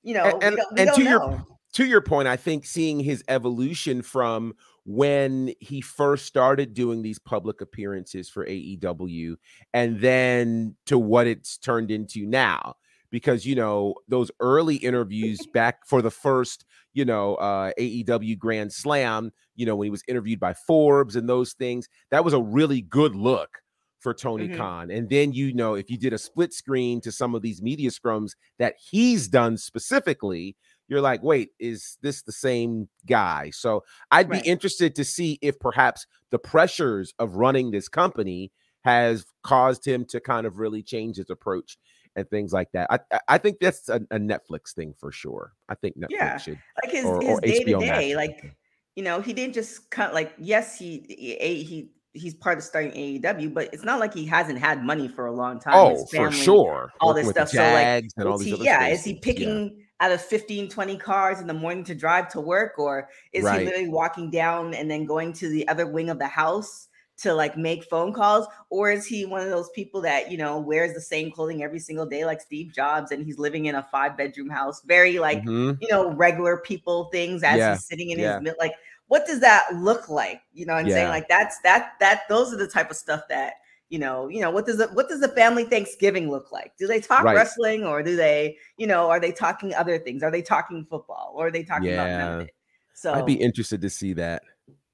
you 0.03 0.13
know 0.13 0.39
And- 0.41 0.55
we 0.55 0.62
don't, 0.62 0.73
we 0.73 0.81
and 0.81 0.93
to 0.95 1.03
your 1.03 1.45
to 1.73 1.85
your 1.85 2.01
point, 2.01 2.27
I 2.27 2.35
think 2.35 2.65
seeing 2.65 2.99
his 2.99 3.23
evolution 3.27 4.01
from 4.01 4.55
when 4.85 5.53
he 5.59 5.81
first 5.81 6.25
started 6.25 6.73
doing 6.73 7.01
these 7.01 7.19
public 7.19 7.62
appearances 7.62 8.29
for 8.29 8.45
AEW 8.45 9.35
and 9.73 9.99
then 9.99 10.75
to 10.88 10.97
what 10.97 11.27
it's 11.27 11.57
turned 11.57 11.91
into 11.91 12.25
now. 12.25 12.75
Because, 13.12 13.45
you 13.45 13.55
know, 13.55 13.95
those 14.07 14.31
early 14.39 14.75
interviews 14.77 15.39
back 15.53 15.85
for 15.85 16.01
the 16.01 16.12
first, 16.12 16.65
you 16.93 17.05
know, 17.05 17.35
uh, 17.35 17.71
AEW 17.79 18.38
Grand 18.38 18.71
Slam, 18.71 19.31
you 19.55 19.65
know, 19.65 19.75
when 19.75 19.85
he 19.85 19.91
was 19.91 20.03
interviewed 20.07 20.39
by 20.39 20.53
Forbes 20.53 21.15
and 21.15 21.27
those 21.27 21.53
things, 21.53 21.88
that 22.12 22.23
was 22.23 22.33
a 22.33 22.41
really 22.41 22.81
good 22.81 23.15
look 23.15 23.59
for 23.99 24.13
Tony 24.13 24.47
Mhm. 24.47 24.57
Khan. 24.57 24.91
And 24.91 25.09
then, 25.09 25.33
you 25.33 25.53
know, 25.53 25.73
if 25.75 25.89
you 25.89 25.97
did 25.97 26.13
a 26.13 26.17
split 26.17 26.53
screen 26.53 27.01
to 27.01 27.12
some 27.12 27.35
of 27.35 27.41
these 27.41 27.62
media 27.62 27.89
scrums 27.89 28.31
that 28.57 28.75
he's 28.89 29.27
done 29.27 29.57
specifically, 29.57 30.55
you're 30.88 31.01
like, 31.01 31.21
wait, 31.21 31.49
is 31.59 31.97
this 32.01 32.21
the 32.23 32.31
same 32.31 32.89
guy? 33.05 33.51
So 33.51 33.83
I'd 34.12 34.29
Right. 34.29 34.41
be 34.43 34.49
interested 34.49 34.95
to 34.95 35.03
see 35.03 35.38
if 35.41 35.59
perhaps 35.59 36.05
the 36.31 36.39
pressures 36.39 37.13
of 37.19 37.35
running 37.35 37.71
this 37.71 37.88
company 37.89 38.51
has 38.85 39.25
caused 39.43 39.85
him 39.85 40.05
to 40.05 40.19
kind 40.21 40.47
of 40.47 40.57
really 40.57 40.81
change 40.81 41.17
his 41.17 41.29
approach 41.29 41.77
and 42.15 42.27
things 42.29 42.53
like 42.53 42.71
that. 42.71 42.88
I 42.89 42.99
I- 43.27 43.38
think 43.38 43.59
that's 43.59 43.88
a, 43.89 43.97
a 44.12 44.17
Netflix 44.17 44.73
thing 44.73 44.93
for 44.97 45.12
sure. 45.12 45.53
I 45.67 45.75
think 45.75 45.97
Netflix 45.97 46.09
Yeah. 46.12 46.38
should. 46.38 46.59
like 46.83 46.93
his 46.93 47.05
or- 47.05 47.21
his 47.21 47.29
or 47.38 47.41
day 47.41 47.63
to 47.65 47.79
day 47.79 48.15
like 48.15 48.55
you 48.95 49.03
know 49.03 49.21
he 49.21 49.33
didn't 49.33 49.53
just 49.53 49.89
cut 49.91 50.13
like 50.13 50.33
yes 50.39 50.77
he 50.79 51.05
he 51.07 51.63
he 51.63 51.89
he's 52.13 52.33
part 52.33 52.57
of 52.57 52.63
starting 52.63 52.91
AEW 52.91 53.53
but 53.53 53.69
it's 53.73 53.83
not 53.83 53.99
like 53.99 54.13
he 54.13 54.25
hasn't 54.25 54.57
had 54.59 54.83
money 54.83 55.07
for 55.07 55.27
a 55.27 55.31
long 55.31 55.59
time 55.59 55.73
Oh, 55.75 55.89
His 55.91 56.09
for 56.11 56.31
sure. 56.31 56.91
all 56.99 57.09
Working 57.09 57.23
this 57.25 57.31
stuff 57.33 57.49
so 57.49 57.57
like 57.61 58.03
and 58.17 58.27
all 58.27 58.35
is 58.39 58.45
these 58.45 58.57
he, 58.57 58.63
yeah 58.65 58.87
is 58.87 59.03
he 59.03 59.11
spaces. 59.11 59.13
Yeah. 59.13 59.19
picking 59.21 59.85
out 60.01 60.11
of 60.11 60.21
15 60.21 60.69
20 60.69 60.97
cars 60.97 61.39
in 61.39 61.47
the 61.47 61.53
morning 61.53 61.83
to 61.83 61.93
drive 61.93 62.27
to 62.29 62.41
work 62.41 62.79
or 62.79 63.09
is 63.33 63.43
Right. 63.43 63.59
he 63.59 63.65
literally 63.65 63.89
walking 63.89 64.31
down 64.31 64.73
and 64.73 64.89
then 64.89 65.05
going 65.05 65.33
to 65.33 65.49
the 65.49 65.67
other 65.67 65.85
wing 65.85 66.09
of 66.09 66.17
the 66.19 66.27
house 66.27 66.87
to 67.17 67.33
like 67.33 67.57
make 67.57 67.83
phone 67.83 68.13
calls 68.13 68.47
or 68.69 68.89
is 68.89 69.05
he 69.05 69.25
one 69.25 69.41
of 69.41 69.49
those 69.49 69.69
people 69.75 69.99
that 70.01 70.31
you 70.31 70.37
know 70.37 70.57
wears 70.57 70.93
the 70.93 71.01
same 71.01 71.29
clothing 71.29 71.61
every 71.61 71.77
single 71.79 72.05
day 72.05 72.23
like 72.23 72.39
Steve 72.39 72.71
Jobs 72.73 73.11
and 73.11 73.25
he's 73.25 73.37
living 73.37 73.65
in 73.65 73.75
a 73.75 73.83
five 73.91 74.15
bedroom 74.17 74.49
house 74.49 74.81
very 74.85 75.19
like 75.19 75.43
Mhm. 75.43 75.77
you 75.81 75.89
know, 75.89 76.11
regular 76.13 76.57
people 76.57 77.09
things 77.11 77.43
as 77.43 77.57
Yeah, 77.57 77.73
he's 77.73 77.85
sitting 77.85 78.11
in 78.11 78.19
yeah. 78.19 78.39
his 78.39 78.53
like 78.57 78.71
what 79.09 79.25
does 79.25 79.41
that 79.41 79.65
look 79.75 80.07
like? 80.07 80.41
You 80.53 80.65
know 80.65 80.73
what 80.75 80.85
I'm 80.85 80.89
saying? 80.91 81.09
Like 81.09 81.27
that's 81.27 81.59
that 81.61 81.93
that 81.99 82.21
those 82.29 82.53
are 82.53 82.57
the 82.57 82.67
type 82.67 82.89
of 82.89 82.95
stuff 82.95 83.23
that 83.29 83.55
you 83.89 83.97
know, 83.97 84.27
you 84.27 84.39
know, 84.39 84.51
what 84.51 84.67
does 84.67 84.79
it 84.79 84.91
what 84.93 85.09
does 85.09 85.19
the 85.19 85.27
family 85.29 85.65
Thanksgiving 85.65 86.29
look 86.29 86.51
like? 86.51 86.77
Do 86.77 86.85
they 86.85 87.01
talk 87.01 87.23
Right. 87.23 87.35
wrestling 87.35 87.83
or 87.83 88.03
do 88.03 88.15
they, 88.15 88.55
you 88.77 88.85
know, 88.85 89.09
are 89.09 89.19
they 89.19 89.31
talking 89.31 89.73
other 89.73 89.97
things? 89.97 90.21
Are 90.21 90.29
they 90.31 90.43
talking 90.43 90.85
football 90.89 91.33
or 91.35 91.47
are 91.47 91.51
they 91.51 91.63
talking 91.63 91.91
about 91.91 92.09
none 92.09 92.41
Yeah. 92.41 92.47
So 92.93 93.13
I'd 93.13 93.25
be 93.25 93.33
interested 93.33 93.81
to 93.81 93.89
see 93.89 94.13
that 94.13 94.43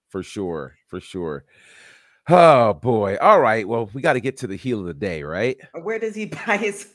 for 0.10 0.24
sure. 0.24 0.78
For 0.88 1.02
sure. 1.02 1.44
Oh 2.30 2.74
boy. 2.74 3.18
All 3.20 3.42
right. 3.42 3.68
Well, 3.68 3.90
we 3.94 4.02
got 4.02 4.14
to 4.14 4.22
get 4.22 4.38
to 4.38 4.48
the 4.48 4.56
heel 4.56 4.80
of 4.80 4.86
the 4.86 4.94
day, 4.94 5.24
right? 5.24 5.58
where 5.74 6.00
does 6.00 6.16
he 6.16 6.26
buy 6.48 6.56
his 6.56 6.94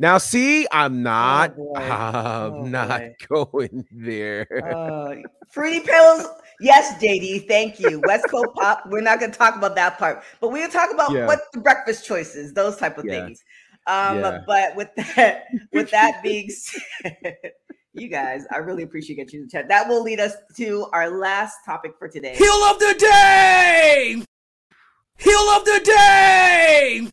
Now, 0.00 0.16
see, 0.16 0.66
I'm 0.72 1.02
not, 1.02 1.54
boy. 1.56 1.74
I'm 1.76 2.54
Oh, 2.54 2.64
not 2.64 3.02
going 3.28 3.86
there. 3.92 4.46
uh, 4.74 5.14
fruity 5.50 5.80
pills? 5.80 6.26
Yes, 6.58 6.94
JD, 7.02 7.46
thank 7.46 7.78
you. 7.78 8.00
West 8.00 8.30
Coast 8.30 8.54
pop. 8.56 8.84
We're 8.86 9.02
not 9.02 9.20
going 9.20 9.30
to 9.30 9.36
talk 9.36 9.56
about 9.56 9.74
that 9.74 9.98
part, 9.98 10.22
but 10.40 10.48
we're 10.48 10.60
going 10.60 10.70
to 10.70 10.76
talk 10.76 10.90
about 10.90 11.12
Yeah. 11.12 11.26
what 11.26 11.40
the 11.52 11.60
breakfast 11.60 12.06
choices, 12.06 12.54
those 12.54 12.78
type 12.78 12.96
of 12.96 13.04
Yeah. 13.04 13.26
things. 13.26 13.44
Um, 13.86 14.16
Yeah. 14.16 14.40
but 14.46 14.74
with 14.74 14.88
that, 14.96 15.44
with 15.74 15.90
that 15.90 16.22
being 16.22 16.48
said, 16.48 17.36
you 17.92 18.08
guys, 18.08 18.46
I 18.50 18.56
really 18.56 18.84
appreciate 18.84 19.18
you 19.34 19.40
in 19.40 19.46
the 19.46 19.50
chat. 19.50 19.68
That 19.68 19.86
will 19.86 20.02
lead 20.02 20.18
us 20.18 20.32
to 20.56 20.86
our 20.94 21.10
last 21.10 21.58
topic 21.66 21.92
for 21.98 22.08
today. 22.08 22.36
Heel 22.36 22.48
of 22.48 22.78
the 22.78 22.94
day! 22.98 24.22
Heel 25.18 25.38
of 25.54 25.64
the 25.66 25.80
day! 25.84 27.10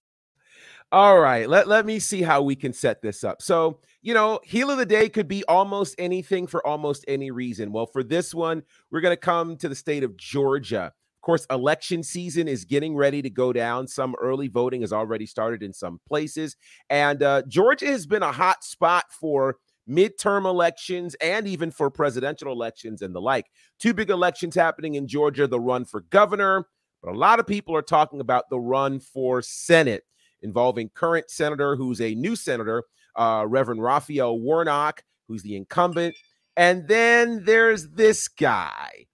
All 0.93 1.19
right, 1.19 1.49
let, 1.49 1.67
let 1.67 1.85
me 1.85 1.99
see 1.99 2.21
how 2.21 2.41
we 2.41 2.55
can 2.55 2.71
set 2.71 3.01
this 3.01 3.25
up. 3.25 3.41
So, 3.41 3.81
you 4.01 4.13
know, 4.13 4.39
heel 4.45 4.71
of 4.71 4.77
the 4.77 4.85
day 4.85 5.09
could 5.09 5.27
be 5.27 5.43
almost 5.43 5.95
anything 5.97 6.47
for 6.47 6.65
almost 6.65 7.03
any 7.09 7.29
reason. 7.29 7.73
Well, 7.73 7.87
for 7.87 8.03
this 8.03 8.33
one, 8.33 8.63
we're 8.89 9.01
going 9.01 9.11
to 9.11 9.19
come 9.19 9.57
to 9.57 9.67
the 9.67 9.75
state 9.75 10.03
of 10.05 10.15
Georgia. 10.15 10.85
Of 10.85 11.21
course, 11.21 11.45
election 11.49 12.03
season 12.03 12.47
is 12.47 12.63
getting 12.63 12.95
ready 12.95 13.21
to 13.21 13.29
go 13.29 13.51
down. 13.51 13.85
Some 13.89 14.15
early 14.21 14.47
voting 14.47 14.79
has 14.79 14.93
already 14.93 15.25
started 15.25 15.61
in 15.61 15.73
some 15.73 15.99
places. 16.07 16.55
And 16.89 17.21
uh, 17.21 17.41
Georgia 17.49 17.87
has 17.87 18.05
been 18.05 18.23
a 18.23 18.31
hot 18.31 18.63
spot 18.63 19.05
for 19.11 19.57
midterm 19.89 20.45
elections 20.45 21.15
and 21.15 21.49
even 21.49 21.69
for 21.69 21.89
presidential 21.89 22.49
elections 22.49 23.01
and 23.01 23.13
the 23.13 23.19
like. 23.19 23.47
Two 23.77 23.93
big 23.93 24.09
elections 24.09 24.55
happening 24.55 24.95
in 24.95 25.05
Georgia 25.05 25.47
the 25.47 25.59
run 25.59 25.83
for 25.83 26.01
governor, 26.09 26.65
but 27.03 27.13
a 27.13 27.17
lot 27.17 27.41
of 27.41 27.47
people 27.47 27.75
are 27.75 27.81
talking 27.81 28.21
about 28.21 28.49
the 28.49 28.59
run 28.59 29.01
for 29.01 29.41
Senate 29.41 30.03
involving 30.41 30.89
current 30.89 31.29
senator 31.29 31.75
who's 31.75 32.01
a 32.01 32.15
new 32.15 32.35
senator, 32.35 32.83
uh, 33.15 33.45
Reverend 33.47 33.81
Raphael 33.81 34.39
Warnock, 34.39 35.03
who's 35.27 35.43
the 35.43 35.55
incumbent. 35.55 36.15
And 36.55 36.87
then 36.87 37.43
there's 37.45 37.89
this 37.89 38.27
guy, 38.27 39.07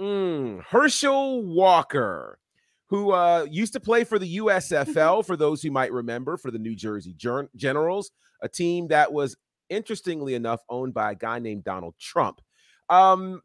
mm, 0.00 0.62
Herschel 0.64 1.42
Walker, 1.44 2.38
who 2.88 3.12
uh, 3.12 3.46
used 3.48 3.72
to 3.74 3.80
play 3.80 4.04
for 4.04 4.18
the 4.18 4.38
USFL, 4.38 5.24
for 5.26 5.36
those 5.36 5.62
who 5.62 5.70
might 5.70 5.92
remember, 5.92 6.36
for 6.36 6.50
the 6.50 6.58
New 6.58 6.74
Jersey 6.74 7.14
Gen- 7.16 7.48
Generals, 7.54 8.10
a 8.42 8.48
team 8.48 8.88
that 8.88 9.12
was, 9.12 9.36
interestingly 9.68 10.34
enough, 10.34 10.60
owned 10.68 10.92
by 10.92 11.12
a 11.12 11.14
guy 11.14 11.38
named 11.38 11.62
Donald 11.64 11.94
Trump. 11.98 12.40
Um, 12.88 13.40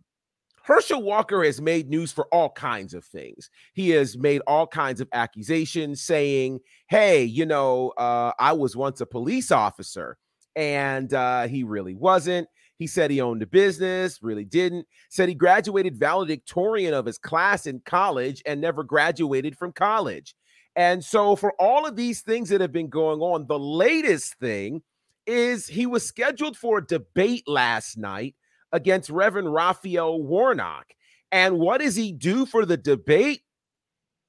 Herschel 0.66 1.04
Walker 1.04 1.44
has 1.44 1.62
made 1.62 1.90
news 1.90 2.12
for 2.12 2.26
all 2.32 2.50
kinds 2.50 2.96
of 2.96 3.06
things. 3.06 3.52
He 3.74 3.92
has 3.92 4.18
made 4.18 4.42
all 4.48 4.66
kinds 4.66 5.00
of 5.00 5.08
accusations 5.14 6.02
saying, 6.02 6.60
hey, 6.88 7.24
you 7.24 7.46
know, 7.46 7.90
uh, 7.98 8.32
I 8.40 8.54
was 8.54 8.76
once 8.76 9.00
a 9.00 9.06
police 9.06 9.52
officer, 9.52 10.18
and 10.56 11.14
uh, 11.14 11.48
he 11.48 11.64
really 11.64 11.94
wasn't. 11.94 12.48
He 12.80 12.88
said 12.88 13.12
he 13.12 13.22
owned 13.22 13.44
a 13.44 13.48
business, 13.48 14.24
really 14.24 14.44
didn't. 14.44 14.88
Said 15.10 15.30
he 15.30 15.36
graduated 15.36 16.00
valedictorian 16.00 16.96
of 16.96 17.06
his 17.06 17.20
class 17.20 17.68
in 17.68 17.82
college 17.86 18.42
and 18.48 18.60
never 18.60 18.84
graduated 18.84 19.56
from 19.56 19.72
college. 19.72 20.34
And 20.76 21.06
so, 21.06 21.36
for 21.36 21.54
all 21.60 21.86
of 21.86 21.96
these 21.96 22.22
things 22.22 22.50
that 22.50 22.60
have 22.60 22.74
been 22.74 22.90
going 22.90 23.20
on, 23.22 23.46
the 23.48 23.60
latest 23.60 24.34
thing 24.40 24.82
is 25.28 25.68
he 25.68 25.86
was 25.86 26.08
scheduled 26.08 26.58
for 26.58 26.80
a 26.80 26.86
debate 26.86 27.44
last 27.48 28.00
night 28.00 28.36
against 28.76 29.10
Reverend 29.10 29.54
Raphael 29.54 30.22
Warnock. 30.22 30.88
And 31.32 31.58
what 31.58 31.80
does 31.80 31.96
he 31.96 32.12
do 32.12 32.46
for 32.46 32.66
the 32.66 32.78
debate? 32.78 33.42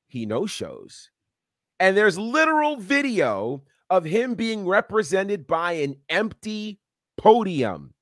He 0.06 0.24
no 0.24 0.46
shows. 0.46 1.10
And 1.80 1.96
there's 1.96 2.16
literal 2.16 2.76
video 2.76 3.64
of 3.90 4.04
him 4.04 4.34
being 4.34 4.64
represented 4.64 5.46
by 5.46 5.72
an 5.72 5.96
empty 6.08 6.80
podium 7.16 7.92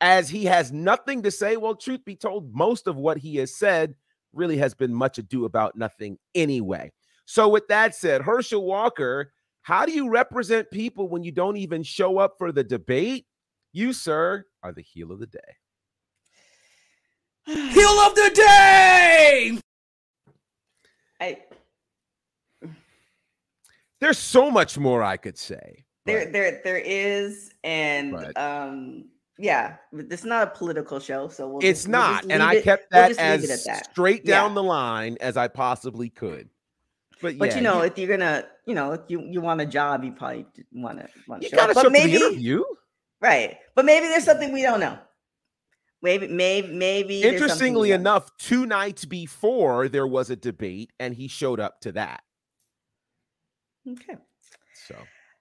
as 0.00 0.28
he 0.28 0.44
has 0.44 0.72
nothing 0.72 1.22
to 1.22 1.30
say. 1.30 1.56
Well, 1.56 1.74
truth 1.74 2.04
be 2.04 2.16
told, 2.16 2.54
most 2.54 2.86
of 2.86 2.96
what 2.96 3.16
he 3.16 3.36
has 3.36 3.56
said 3.56 3.94
really 4.34 4.58
has 4.58 4.74
been 4.74 4.94
much 4.94 5.16
ado 5.16 5.46
about 5.46 5.76
nothing 5.76 6.18
anyway. 6.34 6.92
So, 7.24 7.48
with 7.48 7.66
that 7.68 7.94
said, 7.94 8.20
Herschel 8.20 8.64
Walker, 8.64 9.32
how 9.62 9.86
do 9.86 9.92
you 9.92 10.10
represent 10.10 10.70
people 10.70 11.08
when 11.08 11.24
you 11.24 11.32
don't 11.32 11.56
even 11.56 11.82
show 11.82 12.18
up 12.18 12.34
for 12.36 12.52
the 12.52 12.64
debate? 12.64 13.26
You, 13.72 13.94
sir, 13.94 14.44
are 14.62 14.72
the 14.72 14.82
heel 14.82 15.10
of 15.10 15.20
the 15.20 15.26
day. 15.26 15.40
Heel 17.46 17.88
of 17.88 18.14
the 18.14 18.30
day! 18.34 19.58
I 21.20 21.38
There's 24.00 24.18
so 24.18 24.50
much 24.50 24.78
more 24.78 25.02
I 25.02 25.16
could 25.16 25.38
say. 25.38 25.84
there 26.06 26.24
but 26.24 26.32
there 26.32 26.60
there 26.64 26.78
is 26.78 27.50
and 27.62 28.12
But- 28.12 28.36
um 28.38 29.06
yeah, 29.36 29.76
this 29.92 30.20
is 30.20 30.26
not 30.26 30.46
a 30.46 30.50
political 30.52 31.00
show, 31.00 31.26
so 31.26 31.48
we'll 31.48 31.58
it's 31.58 31.80
just- 31.80 31.88
we'll 31.88 32.00
not. 32.00 32.20
just 32.22 32.30
And 32.32 32.40
I 32.42 32.54
it- 32.54 32.62
kept 32.64 32.86
we'll 32.92 33.08
that 33.08 33.18
as 33.18 33.64
that. 33.64 33.90
straight 33.90 34.24
down 34.24 34.50
Yeah. 34.50 34.54
the 34.54 34.62
line 34.62 35.16
as 35.20 35.36
I 35.36 35.48
possibly 35.48 36.08
could. 36.08 36.48
But, 37.20 37.36
But 37.38 37.48
yeah, 37.50 37.56
you 37.56 37.60
know, 37.62 37.80
if 37.80 37.98
you're 37.98 38.08
gonna, 38.16 38.46
you 38.66 38.74
know, 38.74 38.92
if 38.92 39.00
you 39.08 39.20
you 39.22 39.40
want 39.40 39.60
a 39.60 39.66
job, 39.66 40.04
you 40.04 40.12
probably 40.12 40.46
want 40.72 41.00
to 41.00 41.08
want 41.26 41.42
to 41.42 41.46
you 41.46 41.50
show 41.50 41.56
gotta 41.56 41.70
up. 41.70 41.74
But 41.74 41.80
show 41.82 41.88
up 41.88 41.92
to 41.94 41.98
maybe 42.00 42.18
the 42.18 42.26
interview. 42.26 42.62
right, 43.20 43.58
but 43.74 43.84
maybe 43.84 44.06
there's 44.08 44.24
something 44.24 44.52
we 44.52 44.62
don't 44.62 44.78
know. 44.80 44.98
Maybe, 46.04 46.28
maybe, 46.28 46.68
maybe. 46.68 47.22
there's 47.22 47.40
something 47.40 47.72
we 47.72 47.90
Interestingly 47.90 47.90
enough, 47.92 48.36
two 48.36 48.66
nights 48.66 49.06
before 49.06 49.88
there 49.88 50.06
was 50.06 50.28
a 50.28 50.36
debate, 50.36 50.92
and 51.00 51.14
he 51.14 51.28
showed 51.28 51.58
up 51.58 51.80
to 51.80 51.92
that. 51.92 52.22
Okay. 53.90 54.18
So 54.86 54.96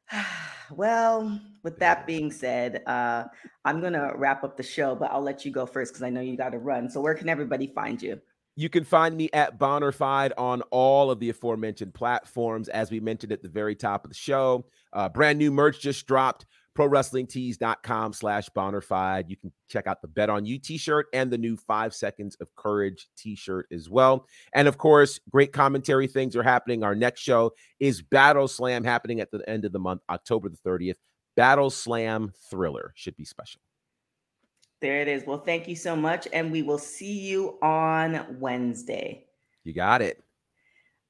well, 0.71 1.37
with 1.63 1.79
that 1.79 2.07
being 2.07 2.31
said, 2.31 2.81
uh, 2.87 3.25
I'm 3.65 3.81
gonna 3.81 4.13
wrap 4.15 4.45
up 4.45 4.55
the 4.55 4.63
show, 4.63 4.95
but 4.95 5.11
I'll 5.11 5.21
let 5.21 5.43
you 5.43 5.51
go 5.51 5.65
first 5.65 5.91
because 5.91 6.03
I 6.03 6.09
know 6.09 6.21
you 6.21 6.37
got 6.37 6.53
to 6.53 6.59
run. 6.59 6.89
So 6.89 7.01
where 7.01 7.13
can 7.13 7.27
everybody 7.27 7.67
find 7.67 8.01
you? 8.01 8.21
You 8.55 8.69
can 8.69 8.85
find 8.85 9.17
me 9.17 9.29
at 9.33 9.59
Bonnerfide 9.59 10.31
on 10.37 10.61
all 10.71 11.11
of 11.11 11.19
the 11.19 11.29
aforementioned 11.29 11.93
platforms. 11.93 12.69
As 12.69 12.89
we 12.89 13.01
mentioned 13.01 13.33
at 13.33 13.41
the 13.41 13.49
very 13.49 13.75
top 13.75 14.05
of 14.05 14.11
the 14.11 14.15
show, 14.15 14.65
uh, 14.93 15.09
brand 15.09 15.39
new 15.39 15.51
merch 15.51 15.81
just 15.81 16.07
dropped. 16.07 16.45
ProWrestlingTees.com 16.77 18.13
slash 18.13 18.49
Bonnerfide. 18.55 19.29
You 19.29 19.37
can 19.37 19.51
check 19.69 19.87
out 19.87 20.01
the 20.01 20.07
Bet 20.07 20.29
on 20.29 20.45
You 20.45 20.59
t-shirt 20.59 21.07
and 21.13 21.31
the 21.31 21.37
new 21.37 21.55
Five 21.55 21.93
Seconds 21.93 22.35
of 22.41 22.53
Courage 22.55 23.07
t-shirt 23.17 23.67
as 23.71 23.89
well. 23.89 24.27
And 24.53 24.67
of 24.67 24.77
course, 24.77 25.19
great 25.29 25.53
commentary 25.53 26.07
things 26.07 26.35
are 26.35 26.43
happening. 26.43 26.83
Our 26.83 26.95
next 26.95 27.21
show 27.21 27.53
is 27.79 28.01
Battle 28.01 28.47
Slam 28.47 28.83
happening 28.83 29.19
at 29.19 29.31
the 29.31 29.47
end 29.47 29.65
of 29.65 29.71
the 29.71 29.79
month, 29.79 30.01
October 30.09 30.49
the 30.49 30.57
30th. 30.57 30.95
Battle 31.35 31.69
Slam 31.69 32.31
Thriller 32.49 32.93
should 32.95 33.15
be 33.15 33.25
special. 33.25 33.61
There 34.81 34.99
it 35.01 35.07
is. 35.07 35.23
Well, 35.25 35.39
thank 35.39 35.67
you 35.67 35.75
so 35.75 35.95
much, 35.95 36.27
and 36.33 36.51
we 36.51 36.61
will 36.61 36.77
see 36.77 37.19
you 37.19 37.57
on 37.61 38.37
Wednesday. 38.39 39.25
You 39.63 39.73
got 39.73 40.01
it. 40.01 40.21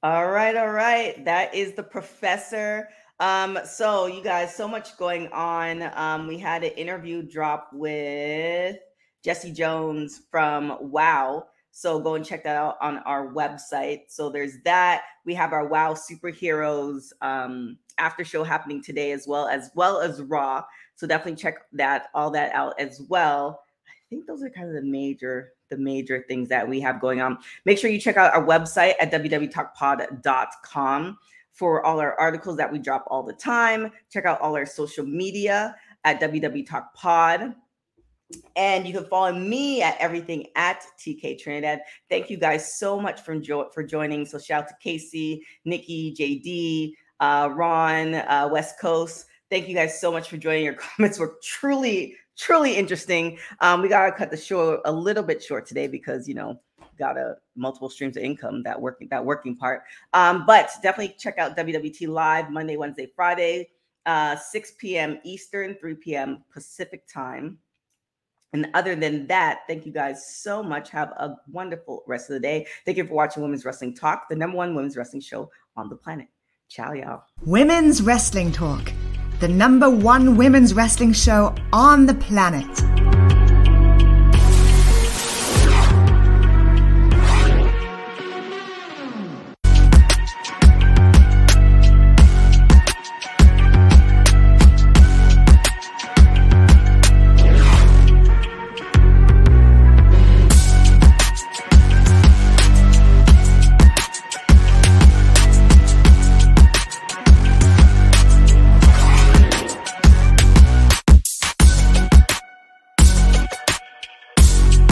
All 0.04 0.30
right, 0.30 0.56
all 0.56 0.70
right. 0.70 1.24
That 1.26 1.56
is 1.56 1.74
the 1.74 1.82
professor. 1.82 2.90
Um, 3.20 3.60
so 3.66 4.08
you 4.08 4.24
guys, 4.24 4.56
so 4.56 4.68
much 4.68 4.98
going 4.98 5.28
on. 5.30 5.84
Um, 5.96 6.28
we 6.28 6.38
had 6.38 6.64
an 6.64 6.72
interview 6.72 7.22
drop 7.22 7.70
with 7.72 8.78
Jesse 9.24 9.52
Jones 9.52 10.22
from 10.30 10.78
Wow. 10.82 11.48
So 11.72 12.00
go 12.00 12.16
and 12.16 12.26
check 12.26 12.44
that 12.44 12.56
out 12.56 12.78
on 12.82 13.00
our 13.00 13.34
website. 13.34 14.04
So 14.10 14.30
there's 14.30 14.62
that. 14.64 15.04
We 15.26 15.34
have 15.34 15.54
our 15.54 15.68
Wow 15.68 15.94
superheroes 15.94 17.12
um 17.22 17.78
after 17.98 18.26
show 18.26 18.44
happening 18.44 18.84
today 18.84 19.12
as 19.12 19.28
well, 19.28 19.48
as 19.48 19.72
well 19.76 20.00
as 20.00 20.22
Raw. 20.22 20.64
So 20.96 21.08
definitely 21.08 21.42
check 21.42 21.60
that 21.74 22.08
all 22.14 22.30
that 22.32 22.54
out 22.54 22.80
as 22.80 23.02
well. 23.08 23.62
I 23.88 23.92
think 24.10 24.28
those 24.28 24.44
are 24.44 24.50
kind 24.50 24.68
of 24.68 24.76
the 24.76 24.82
major 24.82 25.54
the 25.70 25.78
major 25.78 26.24
things 26.28 26.50
that 26.50 26.68
we 26.68 26.80
have 26.82 27.02
going 27.02 27.22
on. 27.22 27.38
Make 27.66 27.80
sure 27.80 27.90
you 27.90 28.00
check 28.00 28.18
out 28.18 28.34
our 28.34 28.46
website 28.46 28.94
at 29.00 29.12
wwtalkpod.com 29.12 31.18
for 31.54 31.86
all 31.86 32.00
our 32.00 32.20
articles 32.20 32.58
that 32.58 32.72
we 32.72 32.80
drop 32.80 33.06
all 33.08 33.24
the 33.24 33.34
time. 33.34 33.92
Check 34.12 34.26
out 34.26 34.42
all 34.42 34.56
our 34.56 34.66
social 34.66 35.06
media 35.06 35.76
at 36.04 36.20
wwtalkpod. 36.20 37.56
And 38.56 38.88
you 38.88 38.94
can 38.94 39.06
follow 39.06 39.32
me 39.32 39.84
at 39.84 39.96
everything 40.00 40.48
at 40.56 40.84
TK 41.00 41.38
Trinidad. 41.40 41.82
Thank 42.10 42.32
you 42.32 42.38
guys 42.38 42.78
so 42.78 43.00
much 43.00 43.22
for, 43.22 43.38
jo- 43.40 43.70
for 43.72 43.84
joining. 43.84 44.26
So 44.26 44.40
shout 44.40 44.64
out 44.64 44.70
to 44.70 44.76
Casey, 44.82 45.46
Nikki, 45.66 46.16
JD, 46.18 46.94
uh, 47.20 47.50
Ron, 47.54 48.16
uh, 48.16 48.50
West 48.52 48.80
Coast. 48.80 49.28
Thank 49.52 49.68
you 49.68 49.76
guys 49.76 50.02
so 50.02 50.12
much 50.12 50.30
for 50.30 50.38
joining. 50.38 50.66
Your 50.66 50.74
comments 50.98 51.20
were 51.20 51.36
truly, 51.44 52.16
truly 52.36 52.76
interesting. 52.76 53.38
Um, 53.60 53.84
we 53.84 53.88
gotta 53.88 54.12
cut 54.12 54.32
the 54.32 54.38
show 54.38 54.82
a 54.86 54.92
little 54.92 55.24
bit 55.24 55.44
short 55.44 55.68
today 55.68 55.86
because 55.88 56.28
you 56.28 56.34
know 56.34 56.60
got 56.98 57.18
a 57.18 57.36
multiple 57.56 57.90
streams 57.90 58.18
of 58.18 58.24
income 58.24 58.64
that 58.64 58.80
working 58.80 59.08
that 59.10 59.24
working 59.24 59.56
part. 59.56 59.84
Um, 60.14 60.46
but 60.46 60.70
definitely 60.82 61.16
check 61.18 61.38
out 61.38 61.58
WWT 61.58 62.08
live 62.08 62.50
Monday, 62.52 62.78
Wednesday, 62.78 63.12
Friday, 63.16 63.70
uh, 64.06 64.36
6 64.36 64.74
p.m. 64.78 65.20
Eastern, 65.24 65.76
3 65.76 65.96
p.m. 65.96 66.44
Pacific 66.52 67.08
time. 67.08 67.58
And 68.54 68.68
other 68.76 68.96
than 68.96 69.26
that, 69.28 69.62
thank 69.68 69.86
you 69.86 69.92
guys 69.92 70.36
so 70.36 70.62
much. 70.62 70.92
Have 70.92 71.10
a 71.10 71.36
wonderful 71.52 72.04
rest 72.06 72.30
of 72.30 72.36
the 72.36 72.40
day. 72.40 72.68
Thank 72.86 72.98
you 72.98 73.06
for 73.08 73.16
watching 73.16 73.42
Women's 73.42 73.66
Wrestling 73.66 73.96
Talk, 73.96 74.30
the 74.30 74.36
number 74.36 74.58
one 74.58 74.76
women's 74.76 74.96
wrestling 74.96 75.22
show 75.22 75.50
on 75.76 75.90
the 75.90 75.96
planet. 75.96 76.28
Ciao, 76.70 76.94
y'all. 76.94 77.24
Women's 77.46 78.04
Wrestling 78.04 78.52
Talk, 78.52 78.92
the 79.40 79.48
number 79.48 79.90
one 79.90 80.38
women's 80.38 80.74
wrestling 80.74 81.14
show 81.14 81.56
on 81.72 82.06
the 82.06 82.14
planet. 82.14 83.03